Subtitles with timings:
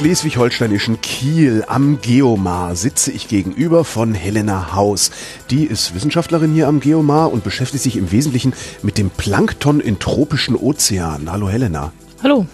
[0.00, 5.10] Schleswig-holsteinischen Kiel am Geomar sitze ich gegenüber von Helena Haus.
[5.50, 9.98] Die ist Wissenschaftlerin hier am Geomar und beschäftigt sich im Wesentlichen mit dem Plankton in
[9.98, 11.30] tropischen Ozeanen.
[11.30, 11.92] Hallo Helena.
[12.22, 12.46] Hallo.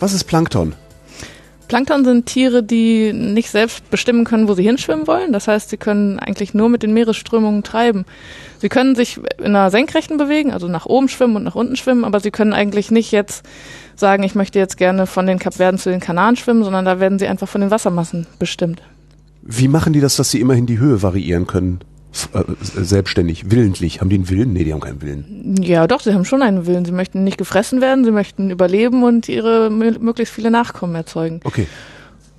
[0.00, 0.74] Was ist Plankton?
[1.68, 5.32] Plankton sind Tiere, die nicht selbst bestimmen können, wo sie hinschwimmen wollen.
[5.32, 8.04] Das heißt, sie können eigentlich nur mit den Meeresströmungen treiben.
[8.58, 12.04] Sie können sich in einer Senkrechten bewegen, also nach oben schwimmen und nach unten schwimmen,
[12.04, 13.44] aber sie können eigentlich nicht jetzt
[13.98, 17.18] sagen, ich möchte jetzt gerne von den Kapverden zu den Kanaren schwimmen, sondern da werden
[17.18, 18.82] sie einfach von den Wassermassen bestimmt.
[19.42, 21.80] Wie machen die das, dass sie immerhin die Höhe variieren können?
[22.32, 24.00] Äh, selbstständig, willentlich.
[24.00, 24.52] Haben die einen Willen?
[24.52, 25.56] Nee, die haben keinen Willen.
[25.62, 26.84] Ja, doch, sie haben schon einen Willen.
[26.84, 31.40] Sie möchten nicht gefressen werden, sie möchten überleben und ihre möglichst viele Nachkommen erzeugen.
[31.44, 31.66] Okay.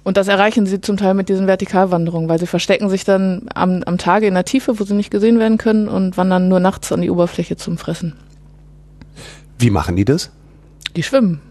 [0.04, 3.84] Und das erreichen sie zum Teil mit diesen Vertikalwanderungen, weil sie verstecken sich dann am,
[3.84, 6.92] am Tage in der Tiefe, wo sie nicht gesehen werden können und wandern nur nachts
[6.92, 8.16] an die Oberfläche zum Fressen.
[9.60, 10.32] Wie machen die das?
[10.96, 11.42] Die schwimmen.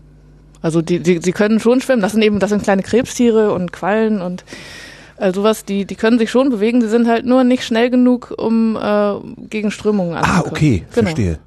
[0.61, 2.03] Also die, die, sie können schon schwimmen.
[2.03, 4.45] Das sind eben, das sind kleine Krebstiere und Quallen und
[5.19, 8.33] äh, sowas, die, die können sich schon bewegen, sie sind halt nur nicht schnell genug,
[8.37, 9.15] um äh,
[9.49, 10.45] gegen Strömungen ah, anzukommen.
[10.45, 11.07] Ah, okay, genau.
[11.07, 11.39] verstehe.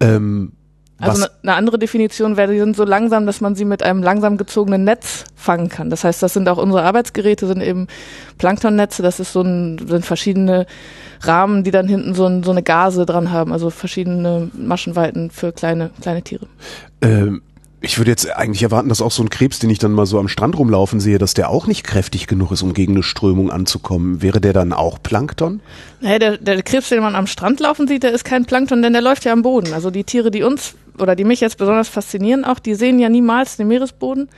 [0.00, 0.52] Ähm,
[1.00, 4.02] also eine, eine andere Definition wäre, die sind so langsam, dass man sie mit einem
[4.02, 5.90] langsam gezogenen Netz fangen kann.
[5.90, 7.86] Das heißt, das sind auch unsere Arbeitsgeräte, sind eben
[8.36, 10.66] Planktonnetze, das ist so ein, sind verschiedene
[11.20, 15.52] Rahmen, die dann hinten so, ein, so eine Gase dran haben, also verschiedene Maschenweiten für
[15.52, 16.46] kleine, kleine Tiere.
[17.00, 17.42] Ähm,
[17.80, 20.18] ich würde jetzt eigentlich erwarten, dass auch so ein Krebs, den ich dann mal so
[20.18, 23.50] am Strand rumlaufen sehe, dass der auch nicht kräftig genug ist, um gegen eine Strömung
[23.50, 24.20] anzukommen.
[24.20, 25.60] Wäre der dann auch Plankton?
[26.00, 28.92] Naja, der, der Krebs, den man am Strand laufen sieht, der ist kein Plankton, denn
[28.92, 29.72] der läuft ja am Boden.
[29.72, 33.08] Also die Tiere, die uns oder die mich jetzt besonders faszinieren auch, die sehen ja
[33.08, 34.28] niemals den Meeresboden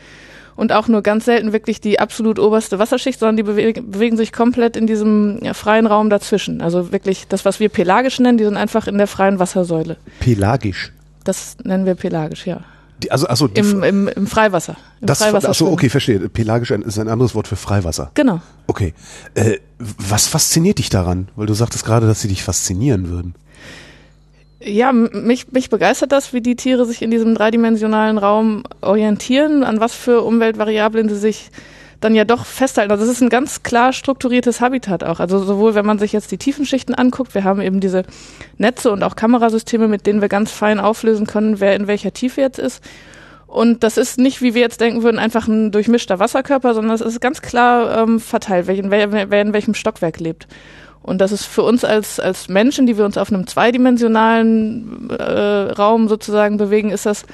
[0.57, 4.31] und auch nur ganz selten wirklich die absolut oberste Wasserschicht, sondern die bewegen, bewegen sich
[4.31, 6.61] komplett in diesem freien Raum dazwischen.
[6.61, 9.97] Also wirklich das, was wir pelagisch nennen, die sind einfach in der freien Wassersäule.
[10.21, 10.93] Pelagisch?
[11.25, 12.61] Das nennen wir pelagisch, ja.
[13.03, 14.77] Die, also, also die Im, im, Im Freiwasser.
[15.01, 16.29] Im das, Freiwasser achso, okay, verstehe.
[16.29, 18.11] Pelagisch ist ein anderes Wort für Freiwasser.
[18.15, 18.41] Genau.
[18.67, 18.95] Okay.
[19.35, 21.29] Äh, was fasziniert dich daran?
[21.37, 23.35] Weil du sagtest gerade, dass sie dich faszinieren würden.
[24.63, 29.81] Ja, mich, mich begeistert das, wie die Tiere sich in diesem dreidimensionalen Raum orientieren, an
[29.81, 31.51] was für Umweltvariablen sie sich
[32.01, 32.91] dann ja doch festhalten.
[32.91, 35.21] Also es ist ein ganz klar strukturiertes Habitat auch.
[35.21, 38.05] Also sowohl wenn man sich jetzt die Tiefenschichten anguckt, wir haben eben diese
[38.59, 42.41] Netze und auch Kamerasysteme, mit denen wir ganz fein auflösen können, wer in welcher Tiefe
[42.41, 42.83] jetzt ist.
[43.47, 47.01] Und das ist nicht, wie wir jetzt denken würden, einfach ein durchmischter Wasserkörper, sondern es
[47.01, 50.47] ist ganz klar ähm, verteilt, wer, wer, wer in welchem Stockwerk lebt.
[51.03, 55.73] Und das ist für uns als, als Menschen, die wir uns auf einem zweidimensionalen äh,
[55.73, 57.25] Raum sozusagen bewegen, ist das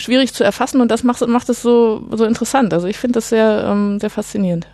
[0.00, 2.74] schwierig zu erfassen und das macht, macht es so, so interessant.
[2.74, 4.66] Also ich finde das sehr, ähm, sehr faszinierend.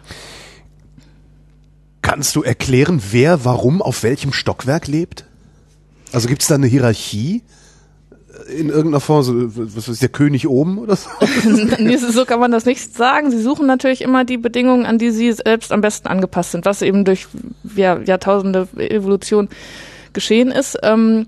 [2.03, 5.25] Kannst du erklären, wer warum auf welchem Stockwerk lebt?
[6.13, 7.43] Also gibt es da eine Hierarchie?
[8.49, 10.97] in irgendeiner Form, so, was ist der König oben oder
[11.99, 12.11] so?
[12.11, 13.31] so kann man das nicht sagen.
[13.31, 16.83] Sie suchen natürlich immer die Bedingungen, an die sie selbst am besten angepasst sind, was
[16.83, 17.27] eben durch
[17.75, 19.49] ja, Jahrtausende Evolution
[20.13, 21.27] geschehen ist, ähm,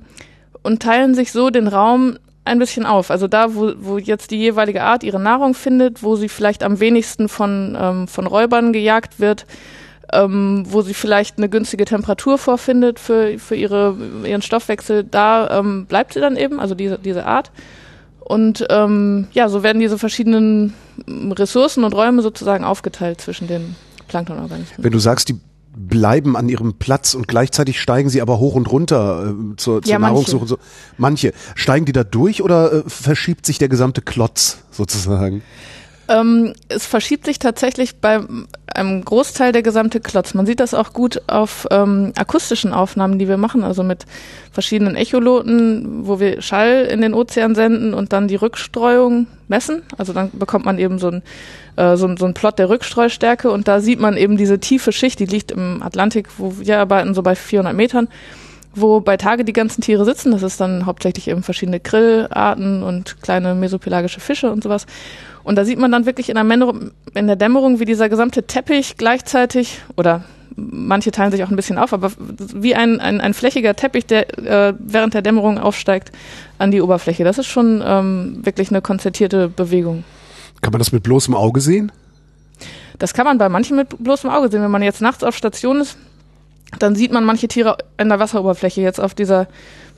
[0.62, 3.10] und teilen sich so den Raum ein bisschen auf.
[3.10, 6.80] Also da, wo, wo jetzt die jeweilige Art ihre Nahrung findet, wo sie vielleicht am
[6.80, 9.46] wenigsten von, ähm, von Räubern gejagt wird,
[10.12, 15.86] ähm, wo sie vielleicht eine günstige Temperatur vorfindet für, für ihre, ihren Stoffwechsel, da ähm,
[15.86, 17.50] bleibt sie dann eben, also diese, diese Art.
[18.20, 20.74] Und ähm, ja, so werden diese verschiedenen
[21.06, 23.74] Ressourcen und Räume sozusagen aufgeteilt zwischen den
[24.08, 24.84] Planktonorganismen.
[24.84, 25.40] Wenn du sagst, die
[25.78, 29.90] bleiben an ihrem Platz und gleichzeitig steigen sie aber hoch und runter äh, zur, zur
[29.90, 30.40] ja, Nahrungssuche.
[30.40, 30.48] Manche.
[30.48, 30.58] So.
[30.96, 31.32] manche.
[31.54, 35.42] Steigen die da durch oder äh, verschiebt sich der gesamte Klotz sozusagen?
[36.08, 38.20] Ähm, es verschiebt sich tatsächlich bei
[38.74, 40.34] einem Großteil der gesamte Klotz.
[40.34, 44.04] Man sieht das auch gut auf ähm, akustischen Aufnahmen, die wir machen, also mit
[44.52, 49.82] verschiedenen Echoloten, wo wir Schall in den Ozean senden und dann die Rückstreuung messen.
[49.98, 51.22] Also dann bekommt man eben so ein
[51.76, 55.18] äh, so, so ein Plot der Rückstreustärke und da sieht man eben diese tiefe Schicht,
[55.20, 58.08] die liegt im Atlantik, wo wir arbeiten, so bei 400 Metern
[58.74, 60.30] wo bei Tage die ganzen Tiere sitzen.
[60.30, 64.86] Das ist dann hauptsächlich eben verschiedene Grillarten und kleine mesopelagische Fische und sowas.
[65.44, 68.44] Und da sieht man dann wirklich in der, Dämmerung, in der Dämmerung, wie dieser gesamte
[68.46, 70.24] Teppich gleichzeitig oder
[70.56, 74.38] manche teilen sich auch ein bisschen auf, aber wie ein, ein, ein flächiger Teppich, der
[74.38, 76.10] äh, während der Dämmerung aufsteigt
[76.58, 77.24] an die Oberfläche.
[77.24, 80.04] Das ist schon ähm, wirklich eine konzertierte Bewegung.
[80.60, 81.92] Kann man das mit bloßem Auge sehen?
[82.98, 84.62] Das kann man bei manchen mit bloßem Auge sehen.
[84.62, 85.96] Wenn man jetzt nachts auf Station ist,
[86.78, 88.80] dann sieht man manche Tiere an der Wasseroberfläche.
[88.80, 89.46] Jetzt auf dieser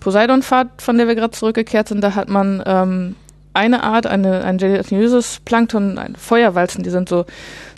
[0.01, 3.17] Poseidon-Fahrt, von der wir gerade zurückgekehrt sind, da hat man ähm,
[3.53, 7.27] eine Art, eine, ein gelatinöses Plankton, ein Feuerwalzen, die sind so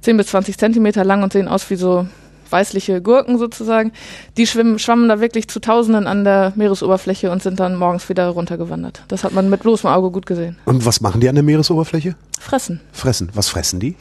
[0.02, 2.06] 10 bis 20 Zentimeter lang und sehen aus wie so
[2.52, 3.92] weißliche Gurken sozusagen.
[4.36, 8.28] Die schwimmen, schwammen da wirklich zu Tausenden an der Meeresoberfläche und sind dann morgens wieder
[8.28, 9.02] runtergewandert.
[9.08, 10.58] Das hat man mit bloßem Auge gut gesehen.
[10.66, 12.14] Und was machen die an der Meeresoberfläche?
[12.38, 12.80] Fressen.
[12.92, 13.30] Fressen.
[13.34, 13.96] Was fressen die?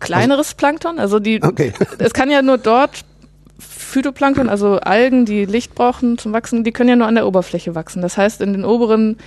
[0.00, 1.72] Kleineres Plankton, also die, Okay.
[1.98, 3.04] es kann ja nur dort
[3.58, 7.74] Phytoplankton, also Algen, die Licht brauchen zum Wachsen, die können ja nur an der Oberfläche
[7.74, 8.02] wachsen.
[8.02, 9.18] Das heißt, in den oberen,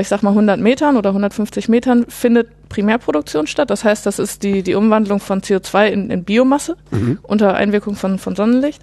[0.00, 3.70] ich sag mal 100 Metern oder 150 Metern findet Primärproduktion statt.
[3.70, 6.76] Das heißt, das ist die, die Umwandlung von CO2 in, in Biomasse
[7.22, 8.82] unter Einwirkung von, von Sonnenlicht.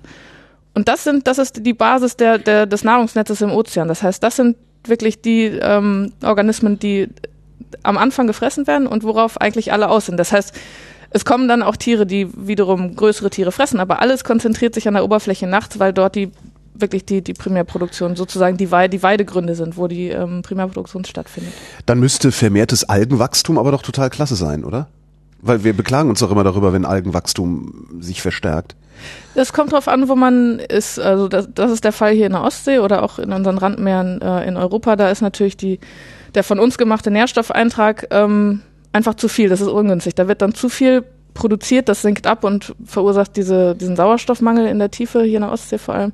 [0.74, 3.88] Und das sind, das ist die Basis der, der, des Nahrungsnetzes im Ozean.
[3.88, 7.10] Das heißt, das sind wirklich die ähm, Organismen, die
[7.84, 10.18] am Anfang gefressen werden und worauf eigentlich alle aus sind.
[10.18, 10.54] Das heißt,
[11.10, 14.94] es kommen dann auch Tiere, die wiederum größere Tiere fressen, aber alles konzentriert sich an
[14.94, 16.32] der Oberfläche nachts, weil dort die
[16.82, 21.54] wirklich die, die Primärproduktion, sozusagen die, Weide, die Weidegründe sind, wo die ähm, Primärproduktion stattfindet.
[21.86, 24.88] Dann müsste vermehrtes Algenwachstum aber doch total klasse sein, oder?
[25.42, 28.76] Weil wir beklagen uns doch immer darüber, wenn Algenwachstum sich verstärkt.
[29.36, 31.00] Das kommt drauf an, wo man ist.
[31.00, 34.22] Also das, das ist der Fall hier in der Ostsee oder auch in unseren Randmeeren
[34.22, 34.96] äh, in Europa.
[34.96, 35.80] Da ist natürlich die,
[36.34, 38.62] der von uns gemachte Nährstoffeintrag ähm,
[38.94, 39.50] einfach zu viel.
[39.50, 40.16] Das ist ungünstig.
[40.16, 41.04] Da wird dann zu viel
[41.38, 45.52] produziert, das sinkt ab und verursacht diese, diesen Sauerstoffmangel in der Tiefe, hier in der
[45.52, 46.14] Ostsee vor allem.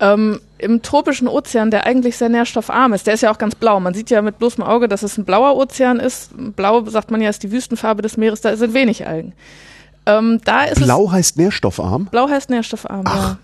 [0.00, 3.78] Ähm, Im tropischen Ozean, der eigentlich sehr nährstoffarm ist, der ist ja auch ganz blau.
[3.80, 6.30] Man sieht ja mit bloßem Auge, dass es ein blauer Ozean ist.
[6.56, 9.34] Blau, sagt man ja, ist die Wüstenfarbe des Meeres, da sind wenig Algen.
[10.06, 12.04] Ähm, da ist Blau heißt nährstoffarm.
[12.04, 13.38] es, blau heißt nährstoffarm, ja.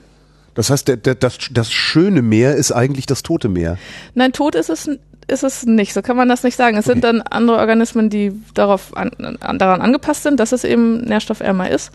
[0.54, 3.76] Das heißt, der, der, das, das schöne Meer ist eigentlich das tote Meer.
[4.14, 4.88] Nein, tot ist es,
[5.28, 5.92] ist es nicht.
[5.92, 6.78] So kann man das nicht sagen.
[6.78, 9.10] Es sind dann andere Organismen, die darauf an,
[9.40, 11.92] an, daran angepasst sind, dass es eben nährstoffärmer ist.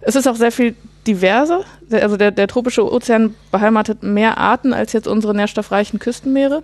[0.00, 0.74] Es ist auch sehr viel
[1.06, 1.60] diverser.
[1.90, 6.62] Der- Also der, der tropische Ozean beheimatet mehr Arten als jetzt unsere nährstoffreichen Küstenmeere.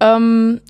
[0.00, 0.60] Ähm,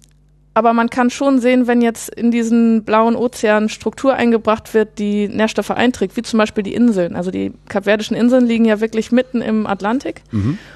[0.54, 5.28] aber man kann schon sehen, wenn jetzt in diesen blauen Ozean Struktur eingebracht wird, die
[5.28, 7.14] Nährstoffe einträgt, wie zum Beispiel die Inseln.
[7.14, 10.22] Also die kapverdischen Inseln liegen ja wirklich mitten im Atlantik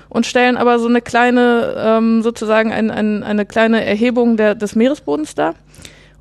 [0.09, 4.77] und stellen aber so eine kleine, ähm, sozusagen ein, ein, eine kleine Erhebung der, des
[4.77, 5.55] Meeresbodens dar.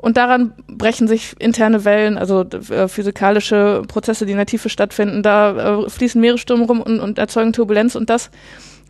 [0.02, 5.22] Und daran brechen sich interne Wellen, also äh, physikalische Prozesse, die in der Tiefe stattfinden.
[5.22, 8.32] Da äh, fließen Meeresstürme rum und, und erzeugen Turbulenz und das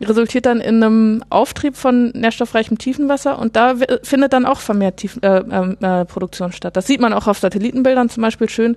[0.00, 5.22] resultiert dann in einem Auftrieb von nährstoffreichem Tiefenwasser und da findet dann auch vermehrt Tiefen,
[5.22, 6.76] äh, ähm, äh, Produktion statt.
[6.76, 8.76] Das sieht man auch auf Satellitenbildern zum Beispiel schön,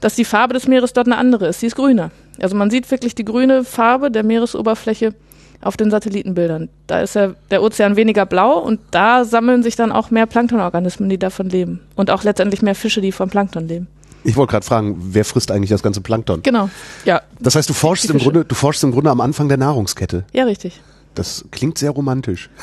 [0.00, 1.60] dass die Farbe des Meeres dort eine andere ist.
[1.60, 2.10] Sie ist grüner.
[2.40, 5.14] Also man sieht wirklich die grüne Farbe der Meeresoberfläche
[5.62, 6.68] auf den Satellitenbildern.
[6.86, 11.08] Da ist ja der Ozean weniger blau und da sammeln sich dann auch mehr Planktonorganismen,
[11.08, 11.80] die davon leben.
[11.96, 13.86] Und auch letztendlich mehr Fische, die vom Plankton leben.
[14.24, 16.42] Ich wollte gerade fragen, wer frisst eigentlich das ganze Plankton?
[16.42, 16.68] Genau.
[17.04, 17.22] Ja.
[17.40, 18.18] Das heißt, du forschst im.
[18.18, 20.24] Grunde, du forschst im Grunde am Anfang der Nahrungskette.
[20.32, 20.80] Ja, richtig.
[21.14, 22.50] Das klingt sehr romantisch.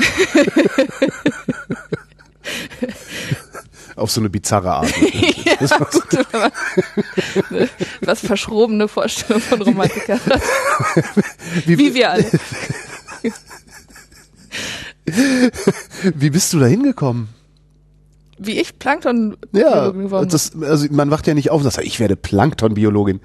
[3.97, 4.93] Auf so eine bizarre Art.
[5.59, 6.01] Das war so-
[8.01, 10.19] Was verschrobene Vorstellung von Romantiker.
[11.65, 12.25] wie, Wie wir alle.
[16.15, 17.29] wie bist du da hingekommen?
[18.37, 21.99] Wie ich Plankton Ja, geworden das, also man wacht ja nicht auf und sagt, ich
[21.99, 23.19] werde Planktonbiologin.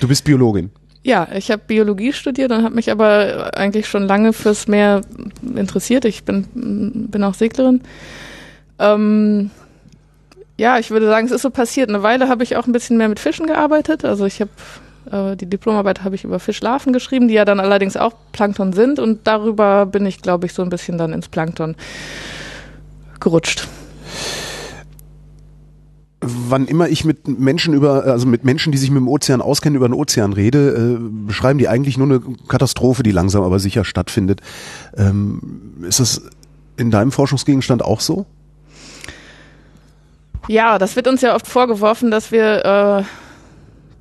[0.00, 0.70] Du bist Biologin.
[1.04, 5.00] Ja, ich habe Biologie studiert und habe mich aber eigentlich schon lange fürs Meer
[5.56, 6.04] interessiert.
[6.04, 6.44] Ich bin,
[7.10, 7.80] bin auch Seglerin.
[8.78, 9.50] Ähm,
[10.56, 11.88] ja, ich würde sagen, es ist so passiert.
[11.88, 14.04] Eine Weile habe ich auch ein bisschen mehr mit Fischen gearbeitet.
[14.04, 14.50] Also ich habe
[15.10, 18.98] äh, die Diplomarbeit habe ich über Fischlarven geschrieben, die ja dann allerdings auch Plankton sind.
[18.98, 21.76] Und darüber bin ich, glaube ich, so ein bisschen dann ins Plankton
[23.20, 23.68] gerutscht.
[26.20, 29.76] Wann immer ich mit Menschen über, also mit Menschen, die sich mit dem Ozean auskennen,
[29.76, 33.84] über den Ozean rede, äh, beschreiben die eigentlich nur eine Katastrophe, die langsam aber sicher
[33.84, 34.40] stattfindet.
[34.96, 35.40] Ähm,
[35.82, 36.22] ist das
[36.76, 38.26] in deinem Forschungsgegenstand auch so?
[40.48, 43.04] Ja, das wird uns ja oft vorgeworfen, dass wir äh,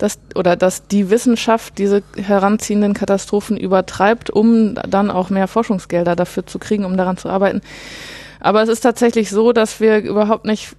[0.01, 6.45] dass, oder dass die Wissenschaft diese heranziehenden Katastrophen übertreibt, um dann auch mehr Forschungsgelder dafür
[6.45, 7.61] zu kriegen, um daran zu arbeiten.
[8.39, 10.75] Aber es ist tatsächlich so, dass wir überhaupt nicht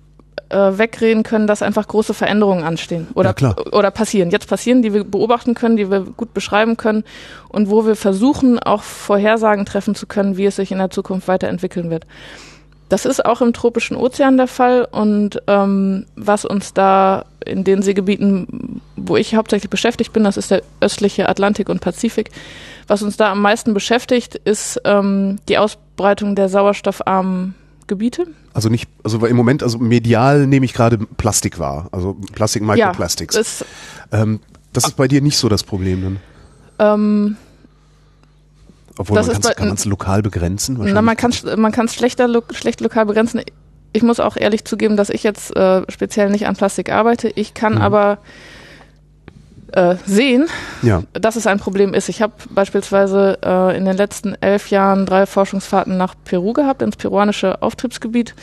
[0.48, 4.30] äh, wegreden können, dass einfach große Veränderungen anstehen oder, Ja, oder passieren.
[4.30, 7.04] Jetzt passieren, die wir beobachten können, die wir gut beschreiben können
[7.48, 11.28] und wo wir versuchen, auch Vorhersagen treffen zu können, wie es sich in der Zukunft
[11.28, 12.06] weiterentwickeln wird.
[12.92, 17.80] Das ist auch im tropischen Ozean der Fall und ähm, was uns da in den
[17.80, 22.30] Seegebieten, wo ich hauptsächlich beschäftigt bin, das ist der östliche Atlantik und Pazifik,
[22.88, 27.54] was uns da am meisten beschäftigt, ist ähm, die Ausbreitung der sauerstoffarmen
[27.86, 28.26] Gebiete.
[28.52, 33.34] Also nicht, also im Moment, also medial nehme ich gerade Plastik wahr, also Plastik, Microplastics.
[33.34, 33.64] Ja, das,
[34.12, 34.40] ähm,
[34.74, 36.20] das ist bei dir nicht so das Problem dann?
[36.78, 37.36] Ähm,
[38.98, 40.76] Obwohl das man kann's, bei- kann man es lokal begrenzen?
[40.78, 41.42] na, man Wahrscheinlich.
[41.44, 43.40] kann man kann es schlechter lo schlecht lokal begrenzen.
[43.94, 47.28] Ich muss auch ehrlich zugeben, dass ich jetzt äh, speziell nicht an Plastik arbeite.
[47.34, 47.80] Ich kann Mhm.
[47.82, 48.18] aber
[49.72, 50.46] äh, sehen,
[50.82, 52.08] Ja, dass es ein Problem ist.
[52.10, 56.96] Ich habe beispielsweise äh, in den letzten elf Jahren drei Forschungsfahrten nach Peru gehabt, ins
[56.96, 58.34] peruanische Auftriebsgebiet.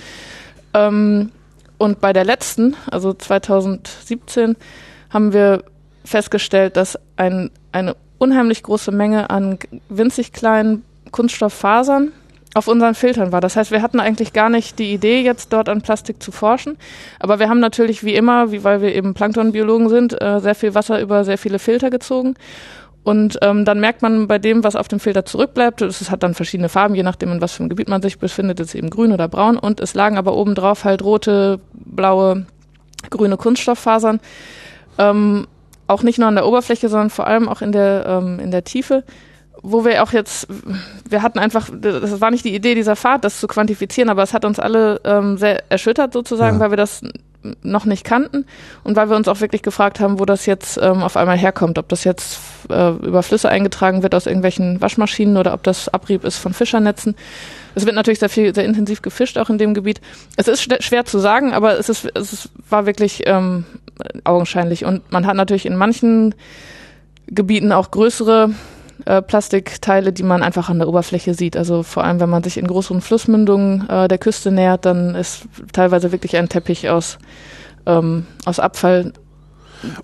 [0.73, 1.31] Ähm,
[1.77, 4.55] und bei der letzten, also 2017,
[5.11, 5.63] haben wir
[6.03, 9.57] festgestellt, dass ein, eine unheimlich große Menge an
[9.89, 12.11] winzig kleinen Kunststofffasern
[12.53, 13.41] auf unseren Filtern war.
[13.41, 16.77] Das heißt, wir hatten eigentlich gar nicht die Idee, jetzt dort an Plastik zu forschen.
[17.19, 20.75] Aber wir haben natürlich wie immer, wie weil wir eben Planktonbiologen sind, äh, sehr viel
[20.75, 22.35] Wasser über sehr viele Filter gezogen.
[23.03, 26.33] Und ähm, dann merkt man bei dem, was auf dem Filter zurückbleibt, es hat dann
[26.33, 29.13] verschiedene Farben, je nachdem, in was für einem Gebiet man sich befindet, ist eben grün
[29.13, 29.57] oder braun.
[29.57, 32.45] Und es lagen aber obendrauf halt rote, blaue,
[33.09, 34.19] grüne Kunststofffasern.
[34.97, 35.47] Ähm,
[35.89, 38.63] auch nicht nur an der Oberfläche, sondern vor allem auch in der, ähm, in der
[38.63, 39.03] Tiefe
[39.61, 40.47] wo wir auch jetzt,
[41.09, 44.33] wir hatten einfach, das war nicht die Idee dieser Fahrt, das zu quantifizieren, aber es
[44.33, 46.59] hat uns alle ähm, sehr erschüttert sozusagen, Ja.
[46.61, 47.01] weil wir das
[47.61, 48.45] noch nicht kannten
[48.85, 51.77] und weil wir uns auch wirklich gefragt haben, wo das jetzt ähm, auf einmal herkommt,
[51.77, 56.23] ob das jetzt äh, über Flüsse eingetragen wird aus irgendwelchen Waschmaschinen oder ob das Abrieb
[56.23, 57.15] ist von Fischernetzen.
[57.75, 59.99] Es wird natürlich sehr viel, sehr intensiv gefischt auch in dem Gebiet.
[60.37, 63.65] Es ist schwer- zu sagen, aber es ist, es war wirklich ähm,
[64.23, 66.35] augenscheinlich und man hat natürlich in manchen
[67.27, 68.51] Gebieten auch größere
[69.05, 71.55] äh, Plastikteile, die man einfach an der Oberfläche sieht.
[71.55, 75.43] Also vor allem, wenn man sich in größeren Flussmündungen äh, der Küste nähert, dann ist
[75.71, 77.17] teilweise wirklich ein Teppich aus,
[77.85, 79.13] ähm, aus Abfall.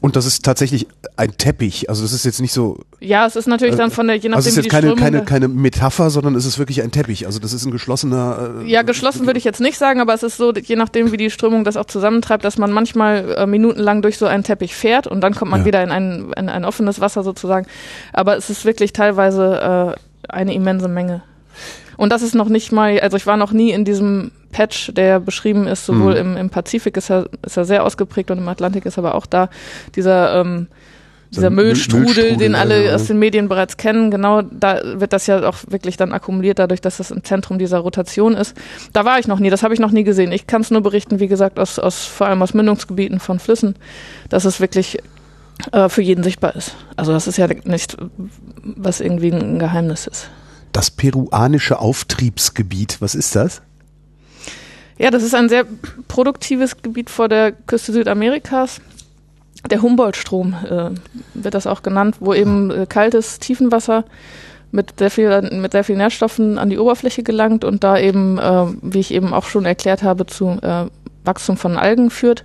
[0.01, 3.47] Und das ist tatsächlich ein Teppich, also das ist jetzt nicht so, Ja, es ist
[3.47, 6.09] natürlich dann von der, je nachdem, also es ist jetzt keine, Strömung keine, keine Metapher,
[6.09, 8.61] sondern es ist wirklich ein Teppich, also das ist ein geschlossener...
[8.61, 11.17] Äh, Ja, geschlossen würde ich jetzt nicht sagen, aber es ist so, je nachdem, wie
[11.17, 15.07] die Strömung das auch zusammentreibt, dass man manchmal äh, minutenlang durch so einen Teppich fährt
[15.07, 15.65] und dann kommt man Ja.
[15.65, 17.67] wieder in ein, in ein offenes Wasser sozusagen.
[18.13, 21.23] Aber es ist wirklich teilweise äh, eine immense Menge.
[21.97, 25.19] Und das ist noch nicht mal, also ich war noch nie in diesem Patch, der
[25.19, 26.31] beschrieben ist, sowohl Mhm.
[26.31, 29.25] im, im Pazifik ist er, ist er sehr ausgeprägt und im Atlantik ist aber auch
[29.25, 29.49] da
[29.95, 30.67] dieser ähm,
[31.31, 32.95] dieser Müll- Müllstrudel, Müllstrudel, den alle ja, ja.
[32.95, 36.79] aus den Medien bereits kennen, genau, da wird das ja auch wirklich dann akkumuliert, dadurch,
[36.79, 38.55] dass das im Zentrum dieser Rotation ist.
[38.93, 40.31] Da war ich noch nie, das habe ich noch nie gesehen.
[40.31, 43.75] Ich kann es nur berichten, wie gesagt, aus, aus vor allem aus Mündungsgebieten von Flüssen,
[44.29, 44.99] dass es wirklich
[45.73, 46.75] äh, für jeden sichtbar ist.
[46.95, 47.97] Also das ist ja nicht,
[48.63, 50.29] was irgendwie ein Geheimnis ist.
[50.75, 53.61] Das peruanische Auftriebsgebiet, was ist das?
[54.97, 55.65] Ja, das ist ein sehr
[56.09, 58.81] produktives Gebiet vor der Küste Südamerikas.
[59.71, 60.89] Der Humboldt-Strom äh,
[61.33, 64.03] wird das auch genannt, wo eben äh, kaltes Tiefenwasser
[64.71, 68.65] mit sehr viel mit sehr vielen Nährstoffen an die Oberfläche gelangt und da eben, äh,
[68.81, 70.87] wie ich eben auch schon erklärt habe, zu äh,
[71.23, 72.43] Wachstum von Algen führt.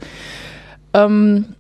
[0.94, 1.56] Ähm,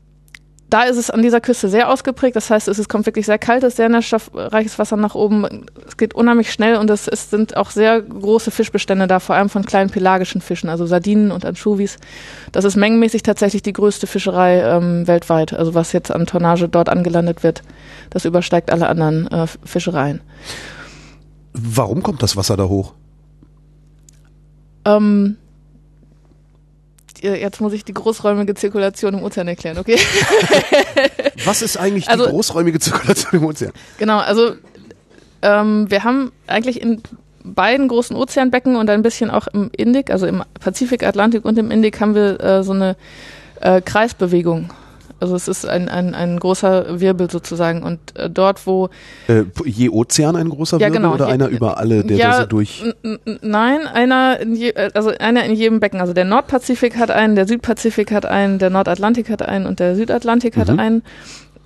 [0.70, 2.36] da ist es an dieser Küste sehr ausgeprägt.
[2.36, 5.66] Das heißt, es ist, kommt wirklich sehr kaltes, sehr nährstoffreiches Wasser nach oben.
[5.86, 9.48] Es geht unheimlich schnell und es, es sind auch sehr große Fischbestände da, vor allem
[9.48, 11.98] von kleinen pelagischen Fischen, also Sardinen und Anchovies.
[12.52, 15.52] Das ist mengenmäßig tatsächlich die größte Fischerei ähm, weltweit.
[15.52, 17.62] Also was jetzt an Tonnage dort angelandet wird,
[18.10, 20.20] das übersteigt alle anderen äh, Fischereien.
[21.52, 22.94] Warum kommt das Wasser da hoch?
[24.84, 25.36] Ähm,
[27.22, 29.98] jetzt muss ich die großräumige Zirkulation im Ozean erklären, okay?
[31.44, 33.72] Was ist eigentlich Also- die großräumige Zirkulation im Ozean?
[33.98, 34.52] Genau, also
[35.42, 37.02] ähm, wir haben eigentlich in
[37.42, 41.70] beiden großen Ozeanbecken und ein bisschen auch im Indik, also im Pazifik, Atlantik und im
[41.70, 42.96] Indik haben wir äh, so eine
[43.60, 44.70] äh, Kreisbewegung.
[45.20, 48.88] Also es ist ein, ein, ein großer Wirbel sozusagen und äh, dort, wo
[49.28, 51.14] Äh, je Ozean ein großer Ja, Wirbel genau.
[51.14, 52.82] oder Je- einer über alle, der ja, da so durch...
[53.42, 56.00] Nein, einer in, je, äh, also einer in jedem Becken.
[56.00, 59.94] Also der Nordpazifik hat einen, der Südpazifik hat einen, der Nordatlantik hat einen und der
[59.94, 60.78] Südatlantik hat Mhm.
[60.80, 61.02] einen.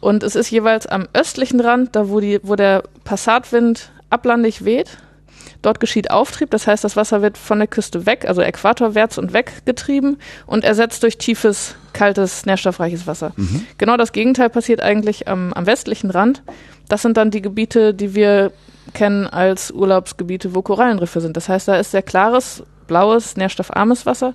[0.00, 4.98] Und es ist jeweils am östlichen Rand, da wo die, wo der Passatwind ablandig weht.
[5.64, 9.32] Dort geschieht Auftrieb, das heißt, das Wasser wird von der Küste weg, also äquatorwärts und
[9.32, 13.32] weg getrieben und ersetzt durch tiefes, kaltes, nährstoffreiches Wasser.
[13.36, 13.64] Mhm.
[13.78, 16.42] Genau das Gegenteil passiert eigentlich am, am westlichen Rand.
[16.90, 18.52] Das sind dann die Gebiete, die wir
[18.92, 21.34] kennen als Urlaubsgebiete, wo Korallenriffe sind.
[21.34, 24.34] Das heißt, da ist sehr klares, blaues, nährstoffarmes Wasser.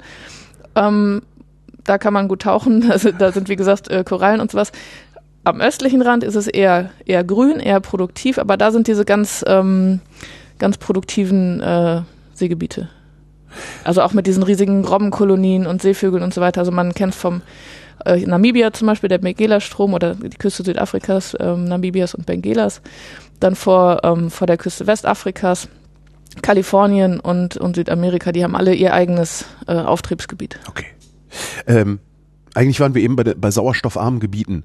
[0.76, 1.22] Ähm,
[1.84, 2.90] da kann man gut tauchen.
[2.92, 4.72] Also, da sind, wie gesagt, äh, Korallen und sowas.
[5.44, 9.46] Am östlichen Rand ist es eher, eher grün, eher produktiv, aber da sind diese ganz,
[9.48, 10.02] ähm,
[10.60, 12.02] ganz produktiven äh,
[12.34, 12.90] Seegebiete.
[13.84, 16.62] Also auch mit diesen riesigen Robbenkolonien und Seevögeln und so weiter.
[16.62, 17.42] Also man kennt vom
[18.06, 22.82] äh, Namibia zum Beispiel, der Benguela-Strom oder die Küste Südafrikas, ähm, Namibias und Benguelas.
[23.40, 25.68] Dann vor, ähm, vor der Küste Westafrikas
[26.42, 30.60] Kalifornien und, und Südamerika, die haben alle ihr eigenes äh, Auftriebsgebiet.
[30.68, 30.86] Okay.
[31.68, 32.00] Ähm,
[32.54, 34.64] eigentlich waren wir eben bei, bei sauerstoffarmen Gebieten,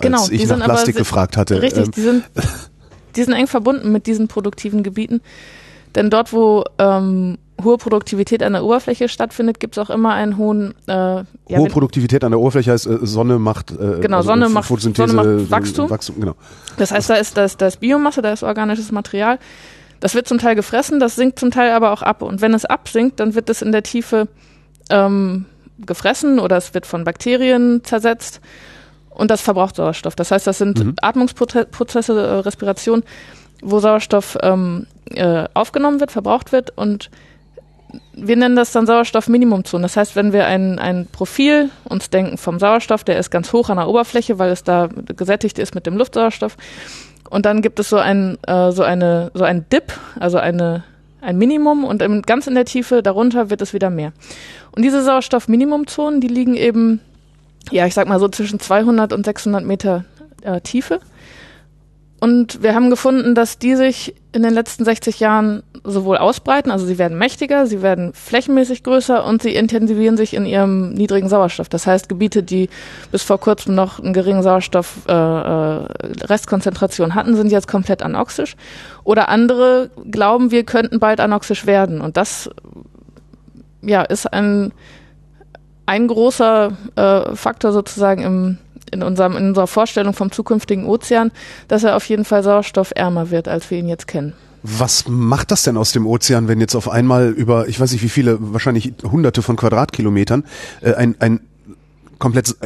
[0.00, 1.60] Genau, als die ich nach Plastik gefragt hatte.
[1.60, 2.24] Richtig, Ähm, die sind,
[3.18, 5.20] die sind eng verbunden mit diesen produktiven Gebieten.
[5.94, 10.36] Denn dort, wo ähm, hohe Produktivität an der Oberfläche stattfindet, gibt es auch immer einen
[10.36, 14.46] hohen äh, ja, Hohe Produktivität an der Oberfläche heißt, äh, Sonne macht, äh, Genau, Sonne
[14.46, 15.90] Ph- macht- Photosynthese, Sonne macht äh, Wachstum.
[15.90, 16.34] Wachstum genau.
[16.76, 19.38] Das heißt, da ist, da, ist, da ist Biomasse, da ist organisches Material.
[20.00, 22.22] Das wird zum Teil gefressen, das sinkt zum Teil aber auch ab.
[22.22, 24.28] Und wenn es absinkt, dann wird es in der Tiefe
[24.90, 25.46] ähm,
[25.84, 28.40] gefressen oder es wird von Bakterien zersetzt
[29.18, 30.16] und das verbraucht Sauerstoff.
[30.16, 30.94] Das heißt, das sind Mhm.
[31.02, 33.02] Atmungsprozesse, äh, Respiration,
[33.60, 37.10] wo Sauerstoff ähm, äh, aufgenommen wird, verbraucht wird und
[38.12, 39.82] wir nennen das dann Sauerstoffminimumzone.
[39.82, 43.70] Das heißt, wenn wir ein, ein Profil uns denken vom Sauerstoff, der ist ganz hoch
[43.70, 46.56] an der Oberfläche, weil es da gesättigt ist mit dem Luftsauerstoff.
[47.30, 50.84] Und dann gibt es so ein, äh, so eine, so ein Dip, also eine,
[51.20, 54.12] ein Minimum und im, ganz in der Tiefe darunter wird es wieder mehr.
[54.72, 57.00] Und diese Sauerstoffminimumzonen, die liegen eben,
[57.70, 60.04] ja, ich sag mal so zwischen 200 und 600 Meter
[60.42, 61.00] äh, Tiefe.
[62.20, 66.84] Und wir haben gefunden, dass die sich in den letzten 60 Jahren sowohl ausbreiten, also
[66.84, 71.68] sie werden mächtiger, sie werden flächenmäßig größer und sie intensivieren sich in ihrem niedrigen Sauerstoff.
[71.68, 72.68] Das heißt, Gebiete, die
[73.12, 75.84] bis vor kurzem noch einen geringen Sauerstoff äh, äh,
[77.10, 78.56] hatten, sind jetzt komplett anoxisch.
[79.04, 82.00] Oder andere glauben, wir könnten bald anoxisch werden.
[82.00, 82.50] Und das
[83.80, 84.72] ja, ist ein,
[85.88, 88.58] ein großer äh, Faktor sozusagen im
[88.90, 91.30] in, unserem, in unserer Vorstellung vom zukünftigen Ozean,
[91.68, 94.32] dass er auf jeden Fall sauerstoffärmer wird, als wir ihn jetzt kennen.
[94.62, 98.02] Was macht das denn aus dem Ozean, wenn jetzt auf einmal über, ich weiß nicht
[98.02, 100.44] wie viele, wahrscheinlich hunderte von Quadratkilometern,
[100.80, 101.40] äh, ein, ein
[102.18, 102.56] komplett,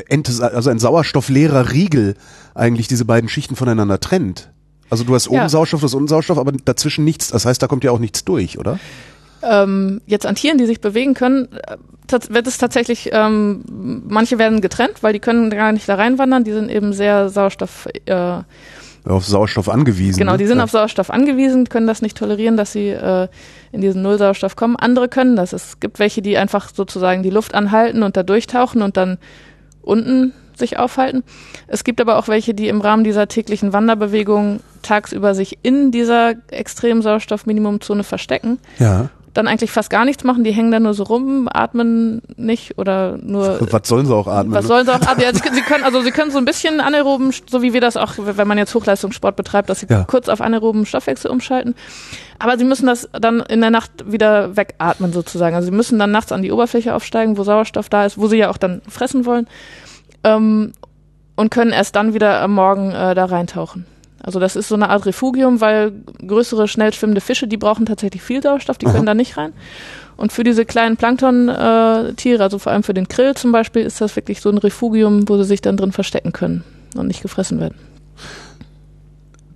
[0.41, 2.15] also ein sauerstoffleerer Riegel
[2.55, 4.51] eigentlich diese beiden Schichten voneinander trennt?
[4.91, 5.49] Also du hast oben Ja.
[5.49, 7.29] Sauerstoff, du hast unten Sauerstoff, aber dazwischen nichts.
[7.29, 8.79] Das heißt, da kommt ja auch nichts durch, oder?
[9.43, 11.77] Ähm, jetzt an Tieren, die sich bewegen können, äh,
[12.29, 13.63] wird es tatsächlich, ähm,
[14.07, 17.89] manche werden getrennt, weil die können gar nicht da reinwandern, die sind eben sehr Sauerstoff,
[18.05, 18.43] äh,
[19.05, 20.19] Auf Sauerstoff angewiesen.
[20.19, 20.39] Genau, ne?
[20.39, 20.65] die sind ja.
[20.65, 23.29] auf Sauerstoff angewiesen, können das nicht tolerieren, dass sie äh,
[23.73, 24.77] in diesen Nullsauerstoff kommen.
[24.77, 25.53] Andere können das.
[25.53, 29.19] Es gibt welche, die einfach sozusagen die Luft anhalten und da durchtauchen und dann
[29.81, 31.25] unten sich aufhalten.
[31.67, 36.35] Es gibt aber auch welche, die im Rahmen dieser täglichen Wanderbewegung tagsüber sich in dieser
[36.51, 39.11] extremen Sauerstoffminimumzone verstecken, Ja.
[39.35, 43.17] Dann eigentlich fast gar nichts machen, die hängen da nur so rum, atmen nicht oder
[43.23, 44.55] nur Was sollen sie auch atmen?
[44.55, 44.69] was ne?
[44.69, 45.17] sollen sie auch ab?
[45.21, 47.81] Ja, sie, können- sie können, also sie können so ein bisschen anaeroben, so wie wir
[47.81, 50.05] das auch, wenn man jetzt Hochleistungssport betreibt, dass sie Ja.
[50.05, 51.75] kurz auf anaeroben Stoffwechsel umschalten.
[52.39, 55.55] Aber sie müssen das dann in der Nacht wieder wegatmen sozusagen.
[55.57, 58.37] Also sie müssen dann nachts an die Oberfläche aufsteigen, wo Sauerstoff da ist, wo sie
[58.39, 59.47] ja auch dann fressen wollen.
[60.25, 60.73] Ähm,
[61.37, 63.87] und können erst dann wieder am Morgen äh, da reintauchen.
[64.23, 65.93] Also das ist so eine Art Refugium, weil
[66.27, 68.95] größere, schnell schwimmende Fische, die brauchen tatsächlich viel Sauerstoff, die Aha.
[68.95, 69.53] können da nicht rein.
[70.17, 74.15] Und für diese kleinen Plankton-Tiere, also vor allem für den Krill zum Beispiel, ist das
[74.15, 76.63] wirklich so ein Refugium, wo sie sich dann drin verstecken können
[76.97, 77.75] und nicht gefressen werden.